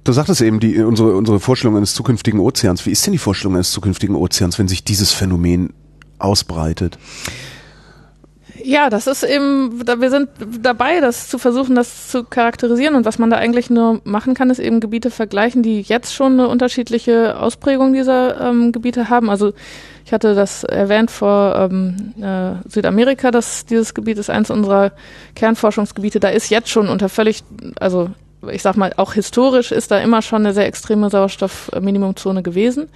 [0.03, 2.87] Du sagtest eben, die, unsere, unsere Vorstellung eines zukünftigen Ozeans.
[2.87, 5.73] Wie ist denn die Vorstellung eines zukünftigen Ozeans, wenn sich dieses Phänomen
[6.19, 6.99] ausbreitet?
[8.69, 10.29] Ja, das ist eben, da- wir sind
[10.61, 12.97] dabei, das zu versuchen, das zu charakterisieren.
[12.97, 16.33] Und was man da eigentlich nur machen kann, ist eben Gebiete vergleichen, die jetzt schon
[16.33, 19.31] eine unterschiedliche Ausprägung dieser ähm, Gebiete haben.
[19.31, 19.53] Also
[20.05, 24.91] ich hatte das erwähnt vor ähm, äh, Südamerika, dass dieses Gebiet ist eins unserer
[25.37, 26.19] Kernforschungsgebiete.
[26.19, 27.45] Da ist jetzt schon unter völlig,
[27.79, 28.11] also
[28.51, 32.89] ich sag mal, auch historisch ist da immer schon eine sehr extreme Sauerstoffminimumzone gewesen.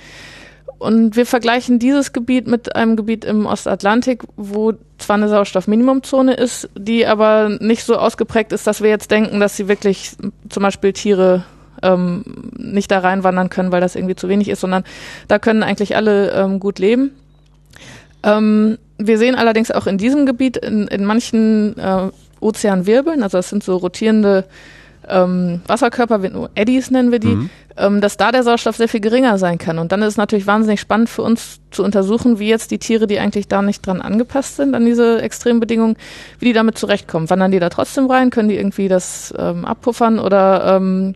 [0.81, 6.71] Und wir vergleichen dieses Gebiet mit einem Gebiet im Ostatlantik, wo zwar eine Sauerstoffminimumzone ist,
[6.75, 10.13] die aber nicht so ausgeprägt ist, dass wir jetzt denken, dass sie wirklich
[10.49, 11.45] zum Beispiel Tiere
[11.83, 12.25] ähm,
[12.57, 14.85] nicht da reinwandern können, weil das irgendwie zu wenig ist, sondern
[15.29, 17.11] da können eigentlich alle ähm, gut leben.
[18.23, 22.09] Ähm, wir sehen allerdings auch in diesem Gebiet in, in manchen äh,
[22.41, 24.47] Ozeanwirbeln, also das sind so rotierende
[25.07, 26.21] ähm, Wasserkörper,
[26.55, 27.51] Eddies nennen wir die, Mhm.
[27.81, 29.79] Ähm, dass da der Sauerstoff sehr viel geringer sein kann.
[29.79, 33.07] Und dann ist es natürlich wahnsinnig spannend für uns zu untersuchen, wie jetzt die Tiere,
[33.07, 35.97] die eigentlich da nicht dran angepasst sind, an diese extremen Bedingungen,
[36.39, 37.31] wie die damit zurechtkommen.
[37.31, 38.31] Wandern die da trotzdem rein?
[38.31, 41.15] Können die irgendwie das ähm, abpuffern oder ähm,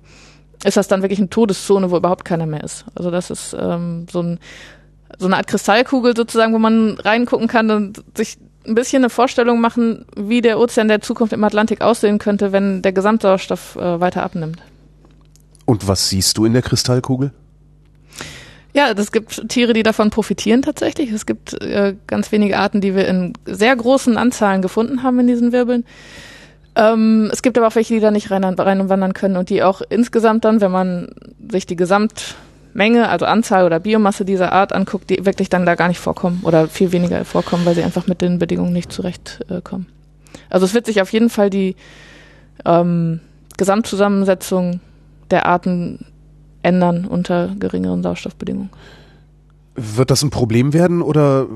[0.65, 2.87] ist das dann wirklich eine Todeszone, wo überhaupt keiner mehr ist?
[2.95, 4.39] Also das ist ähm, so, ein,
[5.19, 9.61] so eine Art Kristallkugel sozusagen, wo man reingucken kann und sich ein bisschen eine Vorstellung
[9.61, 14.23] machen, wie der Ozean der Zukunft im Atlantik aussehen könnte, wenn der Gesamtsauerstoff äh, weiter
[14.23, 14.63] abnimmt.
[15.65, 17.33] Und was siehst du in der Kristallkugel?
[18.75, 21.13] Ja, es gibt Tiere, die davon profitieren tatsächlich.
[21.13, 25.29] Es gibt äh, ganz wenige Arten, die wir in sehr großen Anzahlen gefunden haben in
[25.29, 25.85] diesen Wirbeln.
[26.75, 29.63] Ähm, es gibt aber auch welche, die da nicht rein, rein wandern können und die
[29.63, 31.15] auch insgesamt dann, wenn man
[31.51, 31.77] sich die
[32.73, 36.41] Menge, also Anzahl oder Biomasse dieser Art anguckt, die wirklich dann da gar nicht vorkommen
[36.43, 39.87] oder viel weniger vorkommen, weil sie einfach mit den Bedingungen nicht zurechtkommen.
[39.87, 41.77] Äh, also es wird sich auf jeden Fall die
[42.65, 43.21] ähm,
[43.57, 44.81] Gesamtzusammensetzung
[45.35, 46.07] der Arten
[46.63, 48.71] ändern unter geringeren Sauerstoffbedingungen.
[49.75, 51.49] Wird das ein Problem werden oder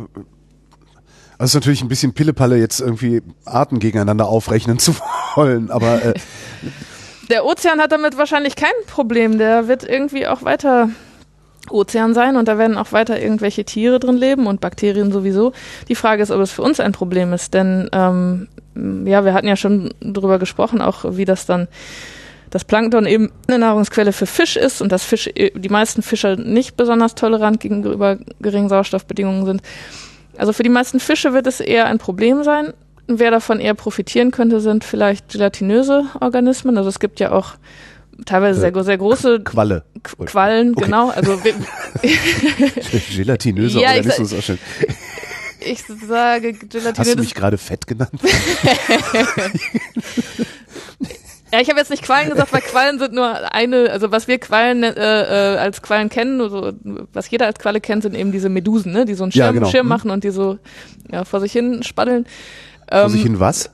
[1.38, 4.96] also es ist natürlich ein bisschen Pillepalle, jetzt irgendwie Arten gegeneinander aufrechnen zu
[5.36, 6.14] wollen, aber äh
[7.30, 9.38] der Ozean hat damit wahrscheinlich kein Problem.
[9.38, 10.88] Der wird irgendwie auch weiter
[11.70, 15.52] Ozean sein und da werden auch weiter irgendwelche Tiere drin leben und Bakterien sowieso.
[15.88, 18.48] Die Frage ist, ob es für uns ein Problem ist, denn ähm,
[19.04, 21.68] ja, wir hatten ja schon drüber gesprochen, auch wie das dann
[22.50, 26.76] das Plankton eben eine Nahrungsquelle für Fisch ist und dass Fisch, die meisten Fischer nicht
[26.76, 29.62] besonders tolerant gegenüber geringen Sauerstoffbedingungen sind.
[30.36, 32.72] Also für die meisten Fische wird es eher ein Problem sein.
[33.06, 36.76] Wer davon eher profitieren könnte, sind vielleicht gelatinöse Organismen.
[36.76, 37.54] Also es gibt ja auch
[38.26, 39.84] teilweise sehr, sehr große Qualle.
[40.02, 40.84] Quallen, okay.
[40.84, 41.10] genau.
[41.10, 41.38] Also
[43.16, 44.58] gelatinöse ja, Organismen ist auch schön.
[45.60, 46.94] Ich sage gelatinöse.
[46.98, 48.12] Hast du mich gerade fett genannt?
[51.52, 54.38] Ja, ich habe jetzt nicht Quallen gesagt, weil Quallen sind nur eine, also was wir
[54.38, 56.72] Quallen äh, äh, als Quallen kennen, also
[57.12, 59.52] was jeder als Qualle kennt, sind eben diese Medusen, ne, die so einen Schirm, ja,
[59.52, 59.70] genau.
[59.70, 59.90] Schirm mhm.
[59.90, 60.58] machen und die so
[61.10, 62.26] ja, vor sich hin spaddeln.
[62.90, 63.66] Vor ähm, sich hin was?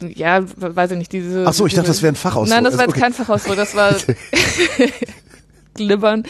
[0.00, 1.44] Äh, ja, weiß ich nicht, diese.
[1.46, 2.54] Ach so, ich dachte, das wäre ein Fachausdruck.
[2.54, 3.00] Nein, das war jetzt okay.
[3.00, 3.94] kein Fachausdruck, das war
[5.74, 6.24] Glibbern.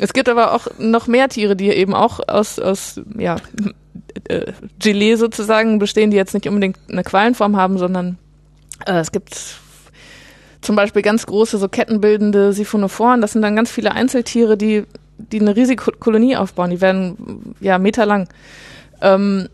[0.00, 3.36] Es gibt aber auch noch mehr Tiere, die eben auch aus, aus ja,
[4.28, 8.18] äh, Gelee sozusagen bestehen, die jetzt nicht unbedingt eine Quallenform haben, sondern
[8.86, 9.58] äh, es gibt
[10.60, 13.20] zum Beispiel ganz große, so kettenbildende Siphonophoren.
[13.20, 14.84] Das sind dann ganz viele Einzeltiere, die,
[15.18, 16.70] die eine riesige Kolonie aufbauen.
[16.70, 18.28] Die werden ja meterlang.
[19.00, 19.48] Ähm,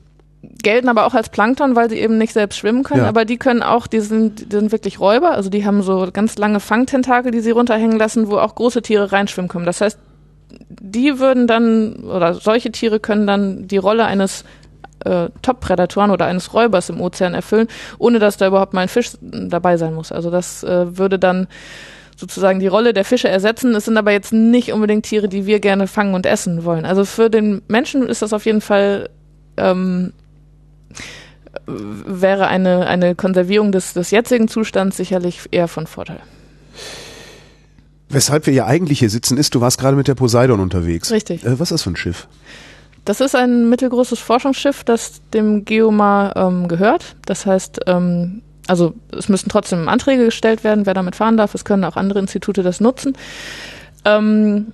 [0.62, 3.08] gelten aber auch als Plankton, weil sie eben nicht selbst schwimmen können, ja.
[3.08, 6.36] aber die können auch, die sind, die sind wirklich Räuber, also die haben so ganz
[6.36, 9.66] lange Fangtentakel, die sie runterhängen lassen, wo auch große Tiere reinschwimmen können.
[9.66, 9.98] Das heißt,
[10.68, 14.44] die würden dann, oder solche Tiere können dann die Rolle eines
[15.04, 19.12] äh, Top-Prädatoren oder eines Räubers im Ozean erfüllen, ohne dass da überhaupt mal ein Fisch
[19.20, 20.12] dabei sein muss.
[20.12, 21.48] Also das äh, würde dann
[22.16, 23.74] sozusagen die Rolle der Fische ersetzen.
[23.74, 26.84] Es sind aber jetzt nicht unbedingt Tiere, die wir gerne fangen und essen wollen.
[26.84, 29.08] Also für den Menschen ist das auf jeden Fall
[29.56, 30.12] ähm,
[31.66, 36.20] wäre eine, eine Konservierung des, des jetzigen Zustands sicherlich eher von Vorteil.
[38.08, 41.10] Weshalb wir ja eigentlich hier sitzen ist, du warst gerade mit der Poseidon unterwegs.
[41.10, 41.44] Richtig.
[41.44, 42.28] Äh, was ist das für ein Schiff?
[43.04, 47.16] Das ist ein mittelgroßes Forschungsschiff, das dem Geomar ähm, gehört.
[47.26, 51.54] Das heißt, ähm, also es müssen trotzdem Anträge gestellt werden, wer damit fahren darf.
[51.54, 53.16] Es können auch andere Institute das nutzen.
[54.04, 54.72] Ähm,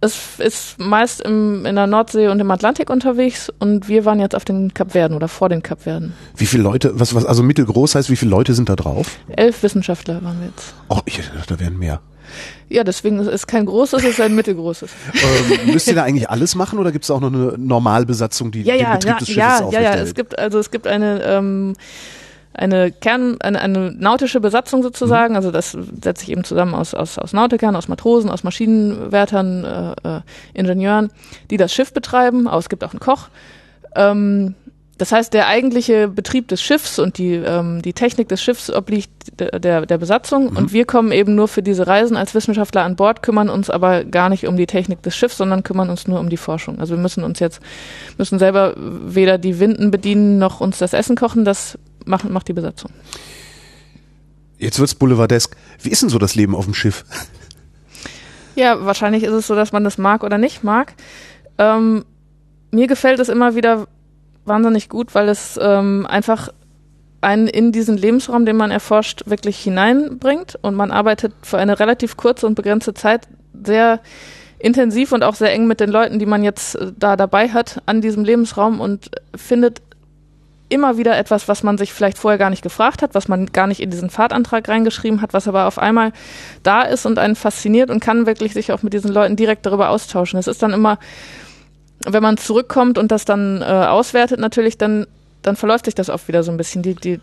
[0.00, 4.34] es ist meist im, in der Nordsee und im Atlantik unterwegs und wir waren jetzt
[4.34, 6.12] auf den Kapverden oder vor den Kapverden.
[6.36, 9.16] Wie viele Leute, was, was, also mittelgroß heißt, wie viele Leute sind da drauf?
[9.28, 10.74] Elf Wissenschaftler waren wir jetzt.
[10.88, 12.00] Oh, ich da wären mehr.
[12.68, 14.90] Ja, deswegen ist es kein großes, es ist ein mittelgroßes.
[15.14, 18.62] ähm, müsst ihr da eigentlich alles machen oder gibt es auch noch eine Normalbesatzung, die
[18.62, 20.86] ja, den ja, Betrieb ja, des Schiffes ja, ja, ja, es gibt also es gibt
[20.86, 21.74] eine ähm,
[22.56, 25.36] eine Kern, eine, eine nautische Besatzung sozusagen, mhm.
[25.36, 29.64] also das setzt sich eben zusammen aus, aus, aus Nautikern, aus Matrosen, aus Maschinenwärtern,
[30.02, 30.20] äh, äh,
[30.54, 31.10] Ingenieuren,
[31.50, 33.28] die das Schiff betreiben, aber es gibt auch einen Koch.
[33.94, 34.54] Ähm,
[34.98, 39.10] das heißt, der eigentliche Betrieb des Schiffs und die, ähm, die Technik des Schiffs obliegt
[39.38, 40.56] der, der, der Besatzung mhm.
[40.56, 44.04] und wir kommen eben nur für diese Reisen als Wissenschaftler an Bord, kümmern uns aber
[44.04, 46.78] gar nicht um die Technik des Schiffs, sondern kümmern uns nur um die Forschung.
[46.78, 47.60] Also wir müssen uns jetzt,
[48.16, 52.54] müssen selber weder die Winden bedienen noch uns das Essen kochen, das macht, macht die
[52.54, 52.90] Besatzung.
[54.58, 55.54] Jetzt wird's boulevardesk.
[55.82, 57.04] Wie ist denn so das Leben auf dem Schiff?
[58.58, 60.94] Ja, wahrscheinlich ist es so, dass man das mag oder nicht mag.
[61.58, 62.06] Ähm,
[62.70, 63.86] mir gefällt es immer wieder
[64.46, 66.50] wahnsinnig gut, weil es ähm, einfach
[67.20, 72.16] einen in diesen Lebensraum, den man erforscht, wirklich hineinbringt und man arbeitet für eine relativ
[72.16, 73.26] kurze und begrenzte Zeit
[73.64, 74.00] sehr
[74.58, 77.82] intensiv und auch sehr eng mit den Leuten, die man jetzt äh, da dabei hat,
[77.86, 79.82] an diesem Lebensraum und findet
[80.68, 83.66] immer wieder etwas, was man sich vielleicht vorher gar nicht gefragt hat, was man gar
[83.66, 86.12] nicht in diesen Fahrtantrag reingeschrieben hat, was aber auf einmal
[86.64, 89.90] da ist und einen fasziniert und kann wirklich sich auch mit diesen Leuten direkt darüber
[89.90, 90.40] austauschen.
[90.40, 90.98] Es ist dann immer
[92.06, 95.06] wenn man zurückkommt und das dann äh, auswertet, natürlich, dann,
[95.42, 96.82] dann verläuft sich das oft wieder so ein bisschen.
[96.82, 97.20] Die, die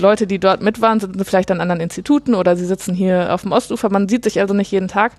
[0.00, 3.42] Leute, die dort mit waren, sind vielleicht an anderen Instituten oder sie sitzen hier auf
[3.42, 3.90] dem Ostufer.
[3.90, 5.12] Man sieht sich also nicht jeden Tag.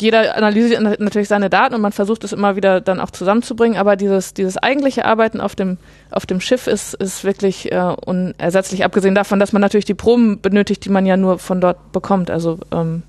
[0.00, 3.96] Jeder analysiert natürlich seine Daten und man versucht es immer wieder dann auch zusammenzubringen, aber
[3.96, 5.76] dieses, dieses eigentliche Arbeiten auf dem,
[6.10, 10.40] auf dem Schiff ist, ist wirklich äh, unersetzlich, abgesehen davon, dass man natürlich die Proben
[10.40, 12.30] benötigt, die man ja nur von dort bekommt.
[12.30, 13.02] Also ähm,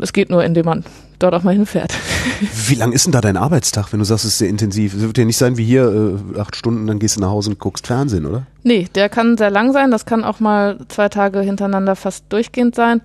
[0.00, 0.84] es geht nur, indem man
[1.20, 1.92] dort auch mal hinfährt.
[2.68, 4.94] Wie lang ist denn da dein Arbeitstag, wenn du sagst, es ist sehr intensiv?
[4.94, 7.50] Es wird ja nicht sein wie hier, äh, acht Stunden, dann gehst du nach Hause
[7.50, 8.46] und guckst Fernsehen, oder?
[8.62, 9.90] Nee, der kann sehr lang sein.
[9.90, 13.00] Das kann auch mal zwei Tage hintereinander fast durchgehend sein.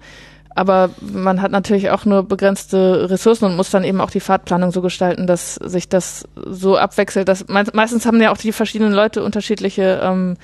[0.56, 4.72] Aber man hat natürlich auch nur begrenzte Ressourcen und muss dann eben auch die Fahrtplanung
[4.72, 7.28] so gestalten, dass sich das so abwechselt.
[7.28, 10.38] Dass meistens haben ja auch die verschiedenen Leute unterschiedliche ähm,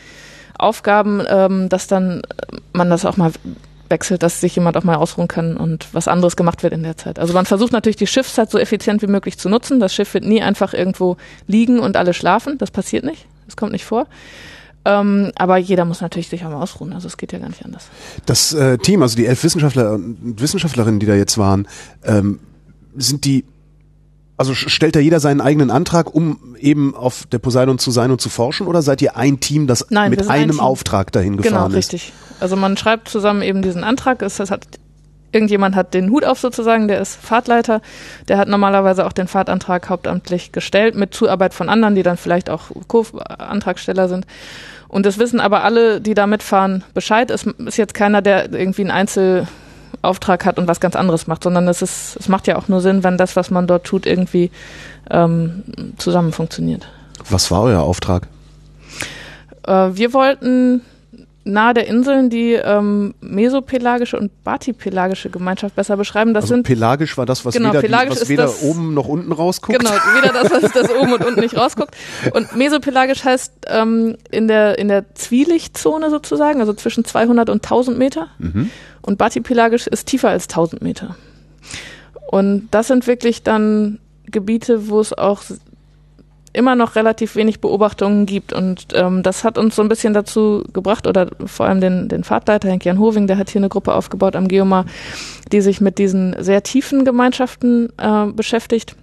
[0.57, 2.23] Aufgaben, ähm, dass dann
[2.73, 3.31] man das auch mal
[3.91, 6.97] wechselt, dass sich jemand auch mal ausruhen kann und was anderes gemacht wird in der
[6.97, 7.19] Zeit.
[7.19, 9.79] Also man versucht natürlich die Schiffszeit so effizient wie möglich zu nutzen.
[9.79, 12.57] Das Schiff wird nie einfach irgendwo liegen und alle schlafen.
[12.57, 13.27] Das passiert nicht.
[13.45, 14.07] Das kommt nicht vor.
[14.83, 16.93] Ähm, aber jeder muss natürlich sich auch mal ausruhen.
[16.93, 17.87] Also es geht ja gar nicht anders.
[18.25, 21.67] Das äh, Team, also die elf Wissenschaftler und Wissenschaftlerinnen, die da jetzt waren,
[22.03, 22.39] ähm,
[22.95, 23.45] sind die
[24.41, 28.19] also stellt da jeder seinen eigenen Antrag, um eben auf der Poseidon zu sein und
[28.19, 31.43] zu forschen, oder seid ihr ein Team, das Nein, mit einem ein Auftrag dahin genau,
[31.43, 31.89] gefahren genau, ist?
[31.89, 32.13] Genau, richtig.
[32.39, 34.23] Also man schreibt zusammen eben diesen Antrag.
[34.23, 34.65] Es, hat
[35.31, 37.81] irgendjemand hat den Hut auf sozusagen, der ist Fahrtleiter,
[38.27, 42.49] der hat normalerweise auch den Fahrtantrag hauptamtlich gestellt mit Zuarbeit von anderen, die dann vielleicht
[42.49, 44.25] auch Co-Antragsteller sind.
[44.87, 47.29] Und das wissen aber alle, die da mitfahren, Bescheid.
[47.29, 49.47] Es ist jetzt keiner, der irgendwie ein Einzel
[50.01, 52.81] Auftrag hat und was ganz anderes macht, sondern es ist, es macht ja auch nur
[52.81, 54.51] Sinn, wenn das, was man dort tut, irgendwie
[55.09, 55.63] ähm,
[55.97, 56.87] zusammen funktioniert.
[57.29, 58.27] Was war euer Auftrag?
[59.65, 60.81] Äh, wir wollten
[61.43, 66.33] nahe der Inseln die ähm, mesopelagische und batipelagische Gemeinschaft besser beschreiben.
[66.33, 69.07] Das also sind pelagisch war das, was genau, weder, die, was weder das, oben noch
[69.07, 69.79] unten rausguckt.
[69.79, 71.95] Genau, weder das, was das oben und unten nicht rausguckt.
[72.33, 77.97] Und mesopelagisch heißt ähm, in der in der Zwielichtzone sozusagen, also zwischen 200 und 1000
[77.97, 78.27] Meter.
[78.37, 78.69] Mhm.
[79.01, 81.15] Und batipelagisch ist tiefer als 1000 Meter.
[82.29, 85.41] Und das sind wirklich dann Gebiete, wo es auch
[86.53, 88.53] immer noch relativ wenig Beobachtungen gibt.
[88.53, 92.23] Und ähm, das hat uns so ein bisschen dazu gebracht, oder vor allem den, den
[92.23, 94.85] Fahrtleiter, Henk-Jan Hoving, der hat hier eine Gruppe aufgebaut am Geomar,
[95.51, 98.95] die sich mit diesen sehr tiefen Gemeinschaften äh, beschäftigt.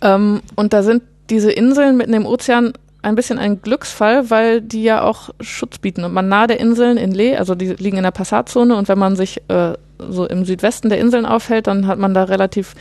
[0.00, 4.84] Ähm, und da sind diese Inseln mitten im Ozean ein bisschen ein Glücksfall, weil die
[4.84, 6.04] ja auch Schutz bieten.
[6.04, 8.98] Und man nahe der Inseln in Lee, also die liegen in der Passatzone, und wenn
[8.98, 12.74] man sich äh, so im Südwesten der Inseln aufhält, dann hat man da relativ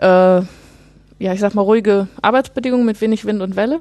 [0.00, 0.42] äh,
[1.18, 3.80] ja, ich sag mal, ruhige Arbeitsbedingungen mit wenig Wind und Welle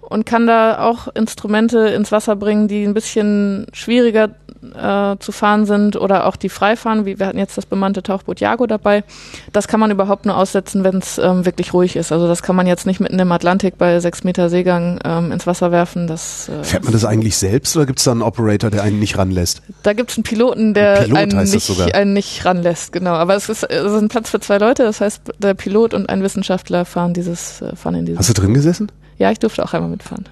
[0.00, 4.34] und kann da auch Instrumente ins Wasser bringen, die ein bisschen schwieriger
[4.74, 7.06] äh, zu fahren sind oder auch die frei fahren.
[7.06, 9.04] Wie, wir hatten jetzt das bemannte Tauchboot Jago dabei.
[9.52, 12.12] Das kann man überhaupt nur aussetzen, wenn es ähm, wirklich ruhig ist.
[12.12, 15.46] Also das kann man jetzt nicht mitten im Atlantik bei sechs Meter Seegang ähm, ins
[15.46, 16.06] Wasser werfen.
[16.06, 18.98] Das, äh, Fährt man das eigentlich selbst oder gibt es da einen Operator, der einen
[18.98, 19.62] nicht ranlässt?
[19.82, 23.12] Da gibt es einen Piloten, der Pilot einen, nicht, einen nicht ranlässt, genau.
[23.12, 24.84] Aber es ist, es ist ein Platz für zwei Leute.
[24.84, 28.18] Das heißt, der Pilot und ein Wissenschaftler fahren dieses, äh, fahren in dieses.
[28.18, 28.90] Hast du drin gesessen?
[29.18, 30.24] Ja, ich durfte auch einmal mitfahren.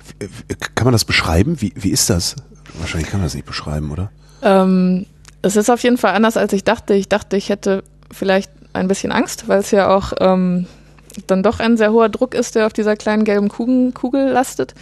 [0.74, 1.60] Kann man das beschreiben?
[1.60, 2.36] Wie, wie ist das?
[2.78, 4.10] Wahrscheinlich kann man das nicht beschreiben, oder?
[4.44, 5.06] Ähm,
[5.42, 6.94] es ist auf jeden Fall anders, als ich dachte.
[6.94, 10.66] Ich dachte, ich hätte vielleicht ein bisschen Angst, weil es ja auch ähm,
[11.26, 14.74] dann doch ein sehr hoher Druck ist, der auf dieser kleinen gelben Kugel, Kugel lastet.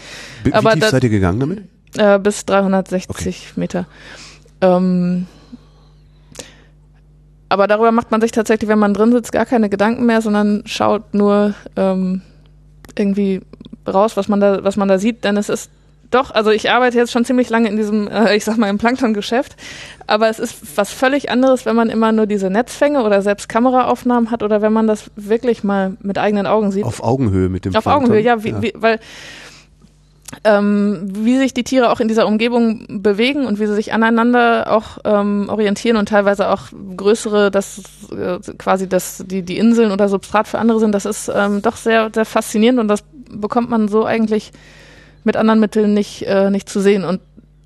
[0.45, 1.63] Wie, Aber wie tief da, seid ihr gegangen damit?
[1.97, 3.35] Äh, bis 360 okay.
[3.57, 3.87] Meter.
[4.61, 5.27] Ähm,
[7.49, 10.63] aber darüber macht man sich tatsächlich, wenn man drin sitzt, gar keine Gedanken mehr, sondern
[10.65, 12.23] schaut nur ähm,
[12.97, 13.43] irgendwie
[13.87, 15.71] raus, was man da, was man da sieht, denn es ist
[16.13, 18.79] doch, also ich arbeite jetzt schon ziemlich lange in diesem, äh, ich sag mal, im
[18.79, 19.57] Plankton-Geschäft,
[20.07, 24.31] aber es ist was völlig anderes, wenn man immer nur diese Netzfänge oder selbst Kameraaufnahmen
[24.31, 26.85] hat oder wenn man das wirklich mal mit eigenen Augen sieht.
[26.85, 28.05] Auf Augenhöhe mit dem Auf Plankton.
[28.05, 28.63] Augenhöhe, ja, wie, ja.
[28.63, 29.01] Wie, weil
[30.45, 34.73] ähm, wie sich die Tiere auch in dieser Umgebung bewegen und wie sie sich aneinander
[34.73, 40.09] auch ähm, orientieren und teilweise auch größere, das äh, quasi das die die Inseln oder
[40.09, 43.89] Substrat für andere sind, das ist ähm, doch sehr sehr faszinierend und das bekommt man
[43.89, 44.53] so eigentlich
[45.25, 47.05] mit anderen Mitteln nicht, äh, nicht zu sehen.
[47.05, 47.21] Und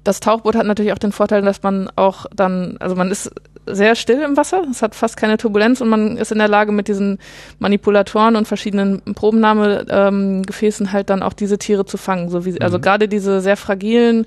[0.05, 3.31] das Tauchboot hat natürlich auch den Vorteil, dass man auch dann, also man ist
[3.67, 6.71] sehr still im Wasser, es hat fast keine Turbulenz und man ist in der Lage,
[6.71, 7.19] mit diesen
[7.59, 12.29] Manipulatoren und verschiedenen Probennahmegefäßen ähm, halt dann auch diese Tiere zu fangen.
[12.29, 12.63] So wie, also mhm.
[12.63, 14.27] Also gerade diese sehr fragilen,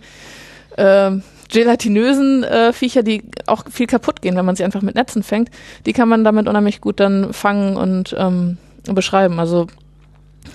[0.75, 1.11] äh,
[1.51, 5.49] gelatinösen äh, Viecher, die auch viel kaputt gehen, wenn man sie einfach mit Netzen fängt,
[5.85, 8.57] die kann man damit unheimlich gut dann fangen und ähm,
[8.93, 9.39] beschreiben.
[9.39, 9.67] Also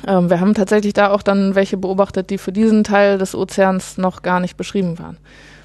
[0.06, 3.98] ähm, wir haben tatsächlich da auch dann welche beobachtet, die für diesen Teil des Ozeans
[3.98, 5.16] noch gar nicht beschrieben waren.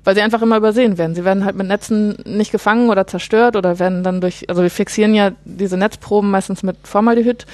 [0.03, 1.13] Weil sie einfach immer übersehen werden.
[1.13, 4.71] Sie werden halt mit Netzen nicht gefangen oder zerstört oder werden dann durch, also wir
[4.71, 7.45] fixieren ja diese Netzproben meistens mit Formaldehyd.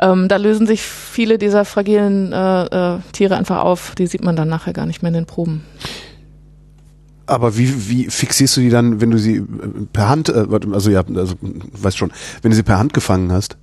[0.00, 3.94] Ähm, da lösen sich viele dieser fragilen äh, äh, Tiere einfach auf.
[3.96, 5.64] Die sieht man dann nachher gar nicht mehr in den Proben.
[7.26, 9.44] Aber wie, wie fixierst du die dann, wenn du sie äh,
[9.92, 13.58] per Hand, äh, also ja, also weißt schon, wenn du sie per Hand gefangen hast?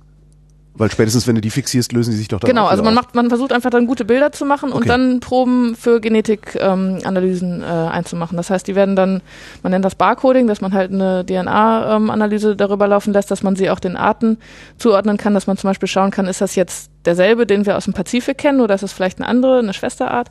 [0.78, 3.14] Weil spätestens, wenn du die fixierst, lösen die sich doch dann Genau, also man macht,
[3.14, 4.78] man versucht einfach dann gute Bilder zu machen okay.
[4.78, 8.36] und dann Proben für Genetikanalysen ähm, äh, einzumachen.
[8.36, 9.22] Das heißt, die werden dann,
[9.62, 13.56] man nennt das Barcoding, dass man halt eine DNA-Analyse ähm, darüber laufen lässt, dass man
[13.56, 14.38] sie auch den Arten
[14.76, 17.84] zuordnen kann, dass man zum Beispiel schauen kann, ist das jetzt derselbe, den wir aus
[17.84, 20.30] dem Pazifik kennen oder ist es vielleicht eine andere, eine Schwesterart?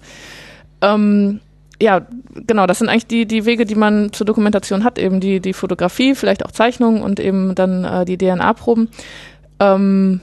[0.82, 1.40] Ähm,
[1.82, 2.06] ja,
[2.36, 5.54] genau, das sind eigentlich die, die Wege, die man zur Dokumentation hat, eben die, die
[5.54, 8.90] Fotografie, vielleicht auch Zeichnungen und eben dann äh, die DNA-Proben.
[9.60, 10.22] Ähm,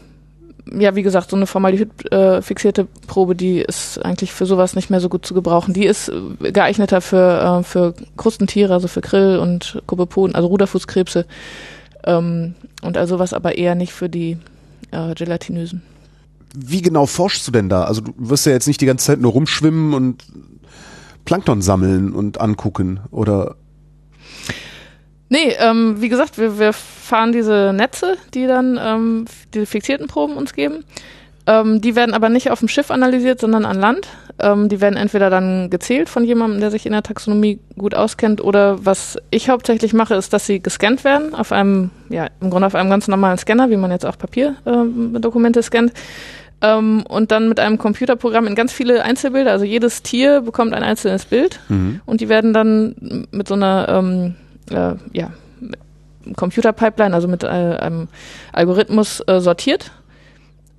[0.70, 4.90] ja, wie gesagt, so eine Formaldehyd äh, fixierte Probe, die ist eigentlich für sowas nicht
[4.90, 5.74] mehr so gut zu gebrauchen.
[5.74, 11.26] Die ist äh, geeigneter für, äh, für Krustentiere, also für Grill und Kobepoden, also Ruderfußkrebse
[12.04, 14.38] ähm, und also was aber eher nicht für die
[14.90, 15.82] äh, gelatinösen.
[16.54, 17.84] Wie genau forschst du denn da?
[17.84, 20.24] Also du wirst ja jetzt nicht die ganze Zeit nur rumschwimmen und
[21.24, 23.56] Plankton sammeln und angucken, oder?
[25.32, 30.34] Nee, ähm, wie gesagt, wir, wir fahren diese Netze, die dann ähm, diese fixierten Proben
[30.34, 30.84] uns geben.
[31.46, 34.08] Ähm, die werden aber nicht auf dem Schiff analysiert, sondern an Land.
[34.38, 38.44] Ähm, die werden entweder dann gezählt von jemandem, der sich in der Taxonomie gut auskennt,
[38.44, 42.66] oder was ich hauptsächlich mache, ist, dass sie gescannt werden auf einem, ja, im Grunde
[42.66, 45.92] auf einem ganz normalen Scanner, wie man jetzt auch Papierdokumente ähm, scannt.
[46.60, 49.52] Ähm, und dann mit einem Computerprogramm in ganz viele Einzelbilder.
[49.52, 52.02] Also jedes Tier bekommt ein einzelnes Bild mhm.
[52.04, 54.34] und die werden dann mit so einer ähm,
[54.70, 55.30] äh, ja,
[56.36, 58.08] Computerpipeline, also mit äh, einem
[58.52, 59.92] Algorithmus äh, sortiert.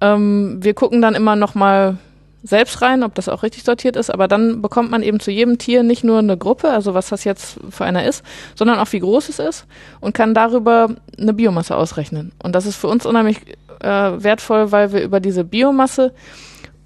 [0.02, 1.98] Ähm, wir gucken dann immer noch mal
[2.44, 5.58] selbst rein, ob das auch richtig sortiert ist, aber dann bekommt man eben zu jedem
[5.58, 8.24] Tier nicht nur eine Gruppe, also was das jetzt für einer ist,
[8.56, 9.66] sondern auch wie groß es ist
[10.02, 12.34] und kann darüber eine Biomasse ausrechnen.
[12.44, 13.40] Und das ist für uns unheimlich
[13.80, 16.14] äh, wertvoll, weil wir über diese Biomasse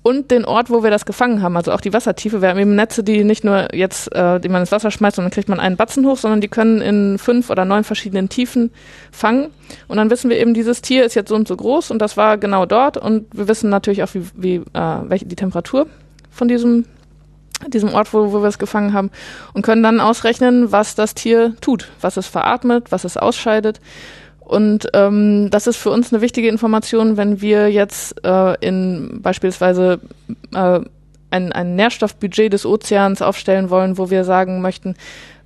[0.07, 2.41] und den Ort, wo wir das gefangen haben, also auch die Wassertiefe.
[2.41, 5.25] Wir haben eben Netze, die nicht nur jetzt, äh, die man ins Wasser schmeißt und
[5.25, 8.71] dann kriegt man einen Batzen hoch, sondern die können in fünf oder neun verschiedenen Tiefen
[9.11, 9.49] fangen.
[9.89, 12.15] Und dann wissen wir eben, dieses Tier ist jetzt so und so groß und das
[12.15, 12.95] war genau dort.
[12.95, 14.61] Und wir wissen natürlich auch, wie, wie äh,
[15.03, 15.87] welche die Temperatur
[16.31, 16.85] von diesem
[17.67, 19.09] diesem Ort, wo, wo wir es gefangen haben
[19.53, 23.81] und können dann ausrechnen, was das Tier tut, was es veratmet, was es ausscheidet
[24.47, 29.99] und ähm, das ist für uns eine wichtige Information, wenn wir jetzt äh, in beispielsweise
[30.53, 30.79] äh,
[31.29, 34.95] ein, ein Nährstoffbudget des Ozeans aufstellen wollen, wo wir sagen möchten,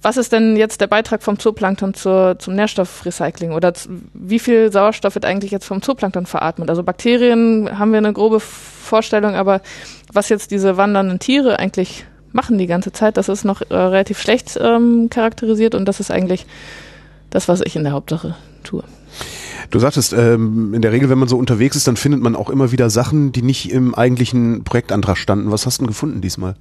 [0.04, 3.74] was ist denn jetzt der Beitrag vom Zooplankton zur, zum Nährstoffrecycling oder
[4.14, 6.70] wie viel Sauerstoff wird eigentlich jetzt vom Zooplankton veratmet?
[6.70, 9.62] Also Bakterien haben wir eine grobe Vorstellung, aber
[10.14, 14.22] was jetzt diese wandernden Tiere eigentlich machen die ganze Zeit, das ist noch äh, relativ
[14.22, 16.46] schlecht ähm, charakterisiert und das ist eigentlich
[17.32, 18.84] das, was ich in der Hauptsache tue.
[19.70, 22.50] Du sagtest, ähm, in der Regel, wenn man so unterwegs ist, dann findet man auch
[22.50, 25.52] immer wieder Sachen, die nicht im eigentlichen Projektantrag standen.
[25.52, 26.56] Was hast du denn gefunden diesmal?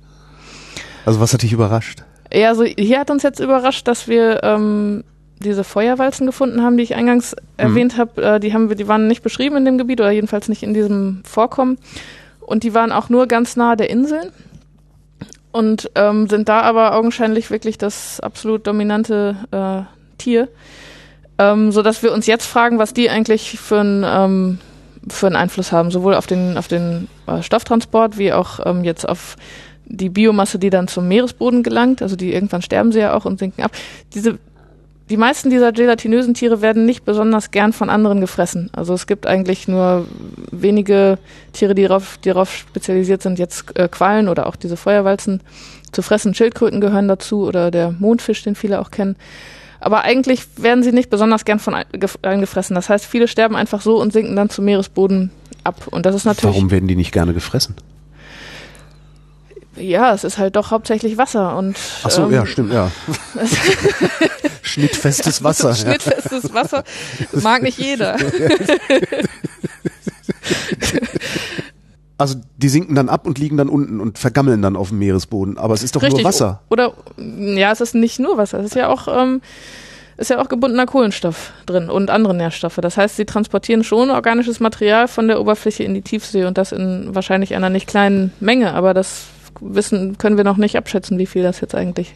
[1.05, 2.05] Also was hat dich überrascht?
[2.33, 5.03] Ja, also hier hat uns jetzt überrascht, dass wir ähm,
[5.41, 7.39] diese Feuerwalzen gefunden haben, die ich eingangs mhm.
[7.57, 8.23] erwähnt habe.
[8.23, 10.75] Äh, die haben wir, die waren nicht beschrieben in dem Gebiet oder jedenfalls nicht in
[10.75, 11.79] diesem Vorkommen.
[12.41, 14.31] Und die waren auch nur ganz nahe der Inseln
[15.53, 19.83] und ähm, sind da aber augenscheinlich wirklich das absolut dominante äh,
[20.19, 20.49] Tier
[21.41, 24.59] ähm, so dass wir uns jetzt fragen, was die eigentlich für einen ähm,
[25.09, 29.09] für einen Einfluss haben, sowohl auf den auf den äh, Stofftransport wie auch ähm, jetzt
[29.09, 29.37] auf
[29.87, 32.03] die Biomasse, die dann zum Meeresboden gelangt.
[32.03, 33.73] Also die irgendwann sterben sie ja auch und sinken ab.
[34.15, 34.39] Diese
[35.09, 38.71] die meisten dieser gelatinösen Tiere werden nicht besonders gern von anderen gefressen.
[38.73, 40.07] Also es gibt eigentlich nur
[40.53, 41.19] wenige
[41.53, 45.41] Tiere, die darauf, die darauf spezialisiert sind, jetzt äh, Quallen oder auch diese Feuerwalzen
[45.91, 46.33] zu fressen.
[46.33, 49.17] Schildkröten gehören dazu oder der Mondfisch, den viele auch kennen.
[49.81, 52.75] Aber eigentlich werden sie nicht besonders gern von allen gefressen.
[52.75, 55.31] Das heißt, viele sterben einfach so und sinken dann zum Meeresboden
[55.65, 55.89] ab.
[55.91, 56.55] Und das ist natürlich.
[56.55, 57.75] Warum werden die nicht gerne gefressen?
[59.77, 61.79] Ja, es ist halt doch hauptsächlich Wasser und.
[62.03, 62.91] Ach so, ähm, ja, stimmt, ja.
[64.63, 65.75] Schnittfestes Wasser.
[65.75, 66.85] Schnittfestes Wasser
[67.33, 68.17] mag nicht jeder.
[72.21, 75.57] Also die sinken dann ab und liegen dann unten und vergammeln dann auf dem Meeresboden.
[75.57, 76.23] Aber es ist doch Richtig.
[76.23, 76.61] nur Wasser.
[76.69, 78.59] Oder ja, es ist nicht nur Wasser.
[78.59, 79.41] Es ist ja auch ähm,
[80.19, 82.79] ist ja auch gebundener Kohlenstoff drin und andere Nährstoffe.
[82.83, 86.73] Das heißt, sie transportieren schon organisches Material von der Oberfläche in die Tiefsee und das
[86.73, 88.75] in wahrscheinlich einer nicht kleinen Menge.
[88.75, 89.29] Aber das
[89.61, 92.15] wissen können wir noch nicht abschätzen, wie viel das jetzt eigentlich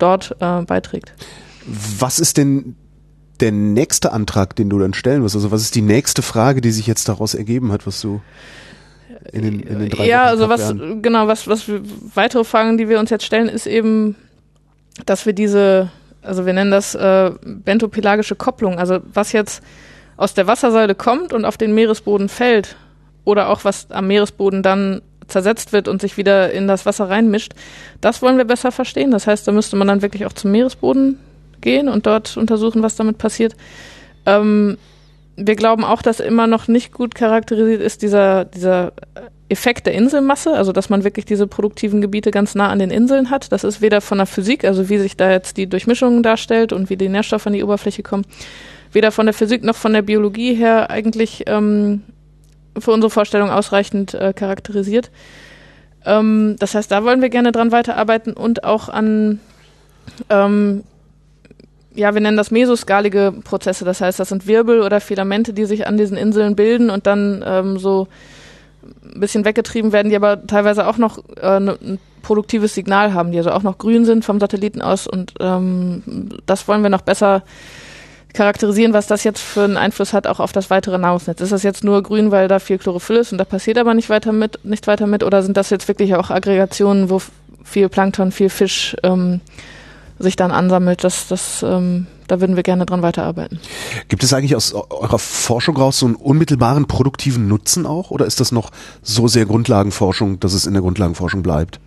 [0.00, 1.12] dort äh, beiträgt.
[1.66, 2.74] Was ist denn
[3.38, 5.36] der nächste Antrag, den du dann stellen wirst?
[5.36, 8.20] Also was ist die nächste Frage, die sich jetzt daraus ergeben hat, was du
[9.32, 11.82] in den, in den drei Ja, also was, genau, was, was wir,
[12.14, 14.16] weitere Fragen, die wir uns jetzt stellen, ist eben,
[15.06, 15.90] dass wir diese,
[16.22, 19.62] also wir nennen das äh, bentopelagische Kopplung, also was jetzt
[20.16, 22.76] aus der Wassersäule kommt und auf den Meeresboden fällt
[23.24, 27.54] oder auch was am Meeresboden dann zersetzt wird und sich wieder in das Wasser reinmischt,
[28.00, 29.10] das wollen wir besser verstehen.
[29.10, 31.18] Das heißt, da müsste man dann wirklich auch zum Meeresboden
[31.60, 33.56] gehen und dort untersuchen, was damit passiert.
[34.26, 34.76] Ähm,
[35.36, 38.92] wir glauben auch, dass immer noch nicht gut charakterisiert ist dieser, dieser
[39.48, 43.30] Effekt der Inselmasse, also dass man wirklich diese produktiven Gebiete ganz nah an den Inseln
[43.30, 43.52] hat.
[43.52, 46.88] Das ist weder von der Physik, also wie sich da jetzt die Durchmischung darstellt und
[46.88, 48.24] wie die Nährstoffe an die Oberfläche kommen,
[48.92, 52.02] weder von der Physik noch von der Biologie her eigentlich ähm,
[52.78, 55.10] für unsere Vorstellung ausreichend äh, charakterisiert.
[56.04, 59.40] Ähm, das heißt, da wollen wir gerne dran weiterarbeiten und auch an,
[60.30, 60.84] ähm,
[61.94, 63.84] ja, wir nennen das mesoskalige Prozesse.
[63.84, 67.44] Das heißt, das sind Wirbel oder Filamente, die sich an diesen Inseln bilden und dann
[67.46, 68.08] ähm, so
[69.14, 73.32] ein bisschen weggetrieben werden, die aber teilweise auch noch äh, ne, ein produktives Signal haben,
[73.32, 77.02] die also auch noch grün sind vom Satelliten aus und ähm, das wollen wir noch
[77.02, 77.42] besser
[78.32, 81.40] charakterisieren, was das jetzt für einen Einfluss hat auch auf das weitere Nahrungsnetz.
[81.40, 84.10] Ist das jetzt nur grün, weil da viel Chlorophyll ist und da passiert aber nicht
[84.10, 87.22] weiter mit, nicht weiter mit, oder sind das jetzt wirklich auch Aggregationen, wo
[87.62, 89.40] viel Plankton, viel Fisch ähm,
[90.24, 91.04] sich dann ansammelt?
[91.04, 93.60] Das, das, ähm, da würden wir gerne dran weiterarbeiten.
[94.08, 98.40] Gibt es eigentlich aus eurer Forschung raus so einen unmittelbaren produktiven Nutzen auch, oder ist
[98.40, 98.70] das noch
[99.02, 101.78] so sehr Grundlagenforschung, dass es in der Grundlagenforschung bleibt?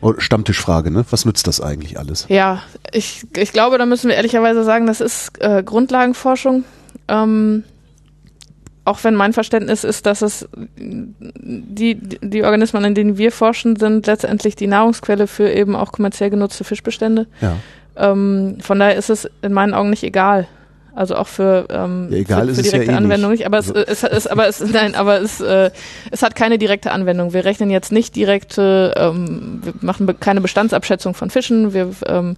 [0.00, 1.04] Oh, Stammtischfrage, ne?
[1.10, 2.26] Was nützt das eigentlich alles?
[2.28, 2.62] Ja,
[2.92, 6.64] ich, ich glaube, da müssen wir ehrlicherweise sagen, das ist äh, Grundlagenforschung.
[7.08, 7.64] Ähm,
[8.88, 14.06] auch wenn mein Verständnis ist, dass es die, die Organismen, an denen wir forschen, sind
[14.06, 17.26] letztendlich die Nahrungsquelle für eben auch kommerziell genutzte Fischbestände.
[17.40, 17.56] Ja.
[17.96, 20.48] Ähm, von daher ist es in meinen Augen nicht egal,
[20.94, 23.40] also auch für, ähm, ja, egal für, für direkte ja eh Anwendung nicht.
[23.40, 23.46] nicht.
[23.46, 25.70] Aber es, es, es, aber es, nein, aber es, äh,
[26.10, 27.34] es hat keine direkte Anwendung.
[27.34, 31.74] Wir rechnen jetzt nicht direkte, ähm, wir machen keine Bestandsabschätzung von Fischen.
[31.74, 32.36] Wir ähm,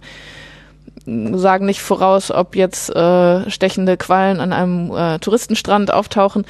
[1.05, 6.45] sagen nicht voraus, ob jetzt äh, stechende Quallen an einem äh, Touristenstrand auftauchen.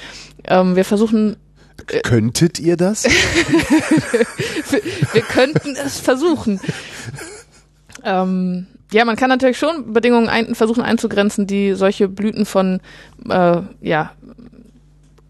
[0.45, 1.37] Ähm, wir versuchen
[2.03, 3.05] Könntet ihr das?
[3.05, 3.11] wir,
[5.13, 6.59] wir könnten es versuchen.
[8.03, 12.81] Ähm, ja, man kann natürlich schon Bedingungen ein, versuchen einzugrenzen, die solche Blüten von
[13.29, 14.11] äh, ja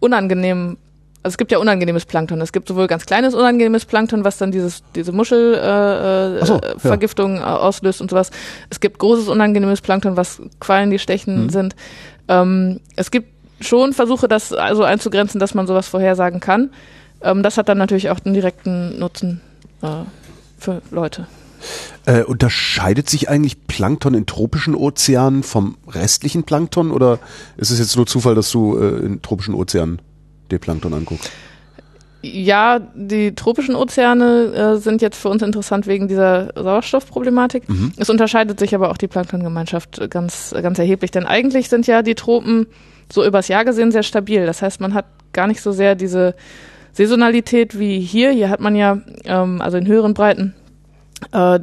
[0.00, 0.76] unangenehmen
[1.22, 2.40] also es gibt ja unangenehmes Plankton.
[2.40, 6.56] Es gibt sowohl ganz kleines unangenehmes Plankton, was dann dieses diese Muschelvergiftung äh, Ach so,
[6.60, 6.78] äh, ja.
[6.78, 8.30] Vergiftung, äh, auslöst und sowas.
[8.70, 11.50] Es gibt großes unangenehmes Plankton, was Quallen, die stechen Mhm.
[11.50, 11.76] sind.
[12.28, 13.28] Ähm, es gibt
[13.60, 16.70] schon Versuche, das also einzugrenzen, dass man sowas vorhersagen kann.
[17.22, 19.40] Ähm, das hat dann natürlich auch einen direkten Nutzen
[19.82, 19.86] äh,
[20.58, 21.28] für Leute.
[22.06, 27.20] Äh, unterscheidet sich eigentlich Plankton in tropischen Ozeanen vom restlichen Plankton oder
[27.56, 30.02] ist es jetzt nur Zufall, dass du äh, in tropischen Ozeanen
[30.58, 31.30] Plankton anguckst?
[32.24, 37.68] Ja, die tropischen Ozeane äh, sind jetzt für uns interessant wegen dieser Sauerstoffproblematik.
[37.68, 37.92] Mhm.
[37.96, 42.14] Es unterscheidet sich aber auch die Planktongemeinschaft ganz, ganz erheblich, denn eigentlich sind ja die
[42.14, 42.66] Tropen
[43.12, 44.46] so übers Jahr gesehen sehr stabil.
[44.46, 46.36] Das heißt, man hat gar nicht so sehr diese
[46.92, 48.30] Saisonalität wie hier.
[48.30, 50.54] Hier hat man ja, ähm, also in höheren Breiten,
[51.32, 51.58] äh,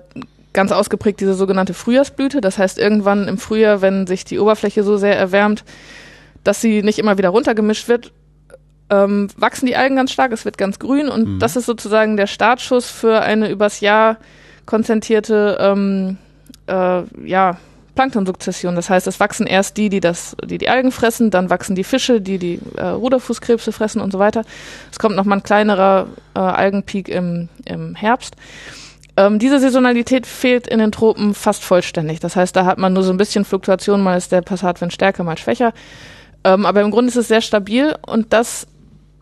[0.52, 2.42] ganz ausgeprägt diese sogenannte Frühjahrsblüte.
[2.42, 5.64] Das heißt, irgendwann im Frühjahr, wenn sich die Oberfläche so sehr erwärmt,
[6.44, 8.12] dass sie nicht immer wieder runtergemischt wird,
[8.90, 11.40] ähm, wachsen die Algen ganz stark, es wird ganz grün und Mhm.
[11.40, 14.18] das ist sozusagen der Startschuss für eine übers Jahr
[14.66, 16.18] konzentrierte ähm,
[16.68, 17.58] äh, ja,
[17.96, 18.76] Planktonsukzession.
[18.76, 21.84] Das heißt, es wachsen erst die, die das, die die Algen fressen, dann wachsen die
[21.84, 24.44] Fische, die die äh, Ruderfußkrebse fressen und so weiter.
[24.92, 28.36] Es kommt nochmal ein kleinerer äh, Algenpeak im, im Herbst.
[29.18, 32.22] Ähm, diese Saisonalität fehlt in den Tropen fast vollständig.
[32.22, 35.24] Das heißt, da hat man nur so ein bisschen Fluktuation, mal ist der Passatwind stärker,
[35.26, 35.74] mal schwächer.
[36.46, 38.66] Ähm, aber im Grunde ist es sehr stabil und das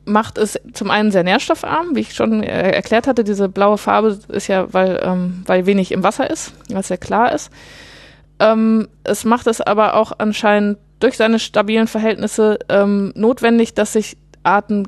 [0.07, 3.23] macht es zum einen sehr nährstoffarm, wie ich schon äh, erklärt hatte.
[3.23, 7.33] Diese blaue Farbe ist ja, weil, ähm, weil wenig im Wasser ist, es sehr klar
[7.33, 7.51] ist.
[8.39, 14.17] Ähm, es macht es aber auch anscheinend durch seine stabilen Verhältnisse ähm, notwendig, dass sich
[14.43, 14.87] Arten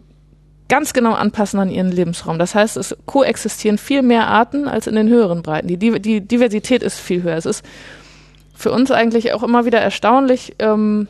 [0.70, 2.40] ganz genau anpassen an ihren Lebensraum.
[2.40, 5.68] Das heißt, es koexistieren viel mehr Arten als in den höheren Breiten.
[5.68, 7.36] Die, die, die Diversität ist viel höher.
[7.36, 7.66] Es ist
[8.56, 11.08] für uns eigentlich auch immer wieder erstaunlich, ähm,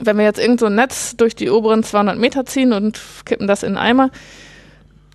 [0.00, 3.46] wenn wir jetzt irgend so ein Netz durch die oberen 200 Meter ziehen und kippen
[3.46, 4.10] das in einen Eimer,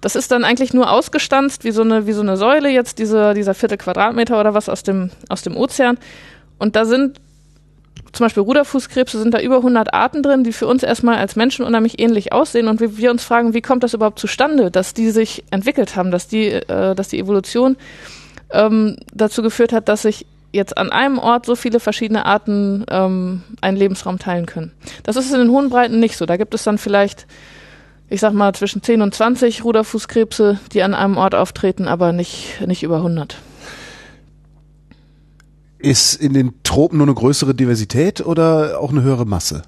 [0.02, 3.34] das ist dann eigentlich nur ausgestanzt wie so eine, wie so eine Säule jetzt, diese,
[3.34, 5.98] dieser Viertel Quadratmeter oder was aus dem, aus dem Ozean.
[6.60, 7.20] Und da sind
[8.14, 11.66] zum Beispiel Ruderfußkrebse, sind da über 100 Arten drin, die für uns erstmal als Menschen
[11.66, 15.10] unheimlich ähnlich aussehen und wir, wir uns fragen, wie kommt das überhaupt zustande, dass die
[15.10, 17.76] sich entwickelt haben, dass die, äh, dass die Evolution
[18.52, 23.44] ähm, dazu geführt hat, dass sich jetzt an einem Ort so viele verschiedene Arten ähm,
[23.62, 24.72] einen Lebensraum teilen können.
[25.04, 26.26] Das ist in den hohen Breiten nicht so.
[26.26, 27.28] Da gibt es dann vielleicht,
[28.10, 32.62] ich sag mal, zwischen 10 und 20 Ruderfußkrebse, die an einem Ort auftreten, aber nicht,
[32.66, 33.38] nicht über 100.
[35.80, 39.62] Ist in den Tropen nur eine größere Diversität oder auch eine höhere Masse?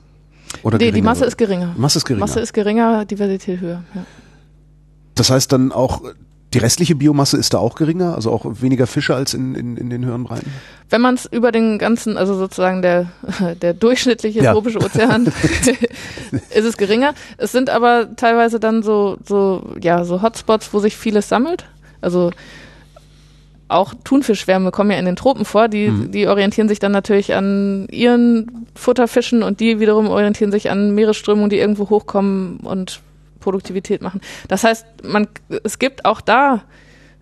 [0.63, 1.01] Oder Nee, die?
[1.03, 1.75] Masse ist geringer.
[1.77, 2.25] Masse ist geringer.
[2.25, 3.83] Masse ist geringer, Diversität höher.
[3.93, 4.05] Ja.
[5.13, 6.01] das heißt dann auch,
[6.53, 9.89] die restliche Biomasse ist da auch geringer, also auch weniger Fische als in, in, in
[9.89, 10.51] den höheren Breiten?
[10.89, 13.07] Wenn man es über den ganzen, also sozusagen der,
[13.61, 14.53] der durchschnittliche Ja.
[14.53, 15.27] tropische Ozean,
[16.31, 17.13] ist es geringer.
[17.37, 21.65] Es sind aber teilweise dann so, so, ja, so Hotspots, wo sich vieles sammelt.
[22.01, 22.31] Also
[23.67, 26.11] auch Thunfischschwärme kommen ja in den Tropen vor, die, Mhm.
[26.11, 31.51] die orientieren sich dann natürlich an ihren Futterfischen und die wiederum orientieren sich an Meeresströmungen,
[31.51, 33.01] die irgendwo hochkommen und
[33.39, 34.21] Produktivität machen.
[34.47, 35.27] Das heißt, man,
[35.63, 36.63] es gibt auch da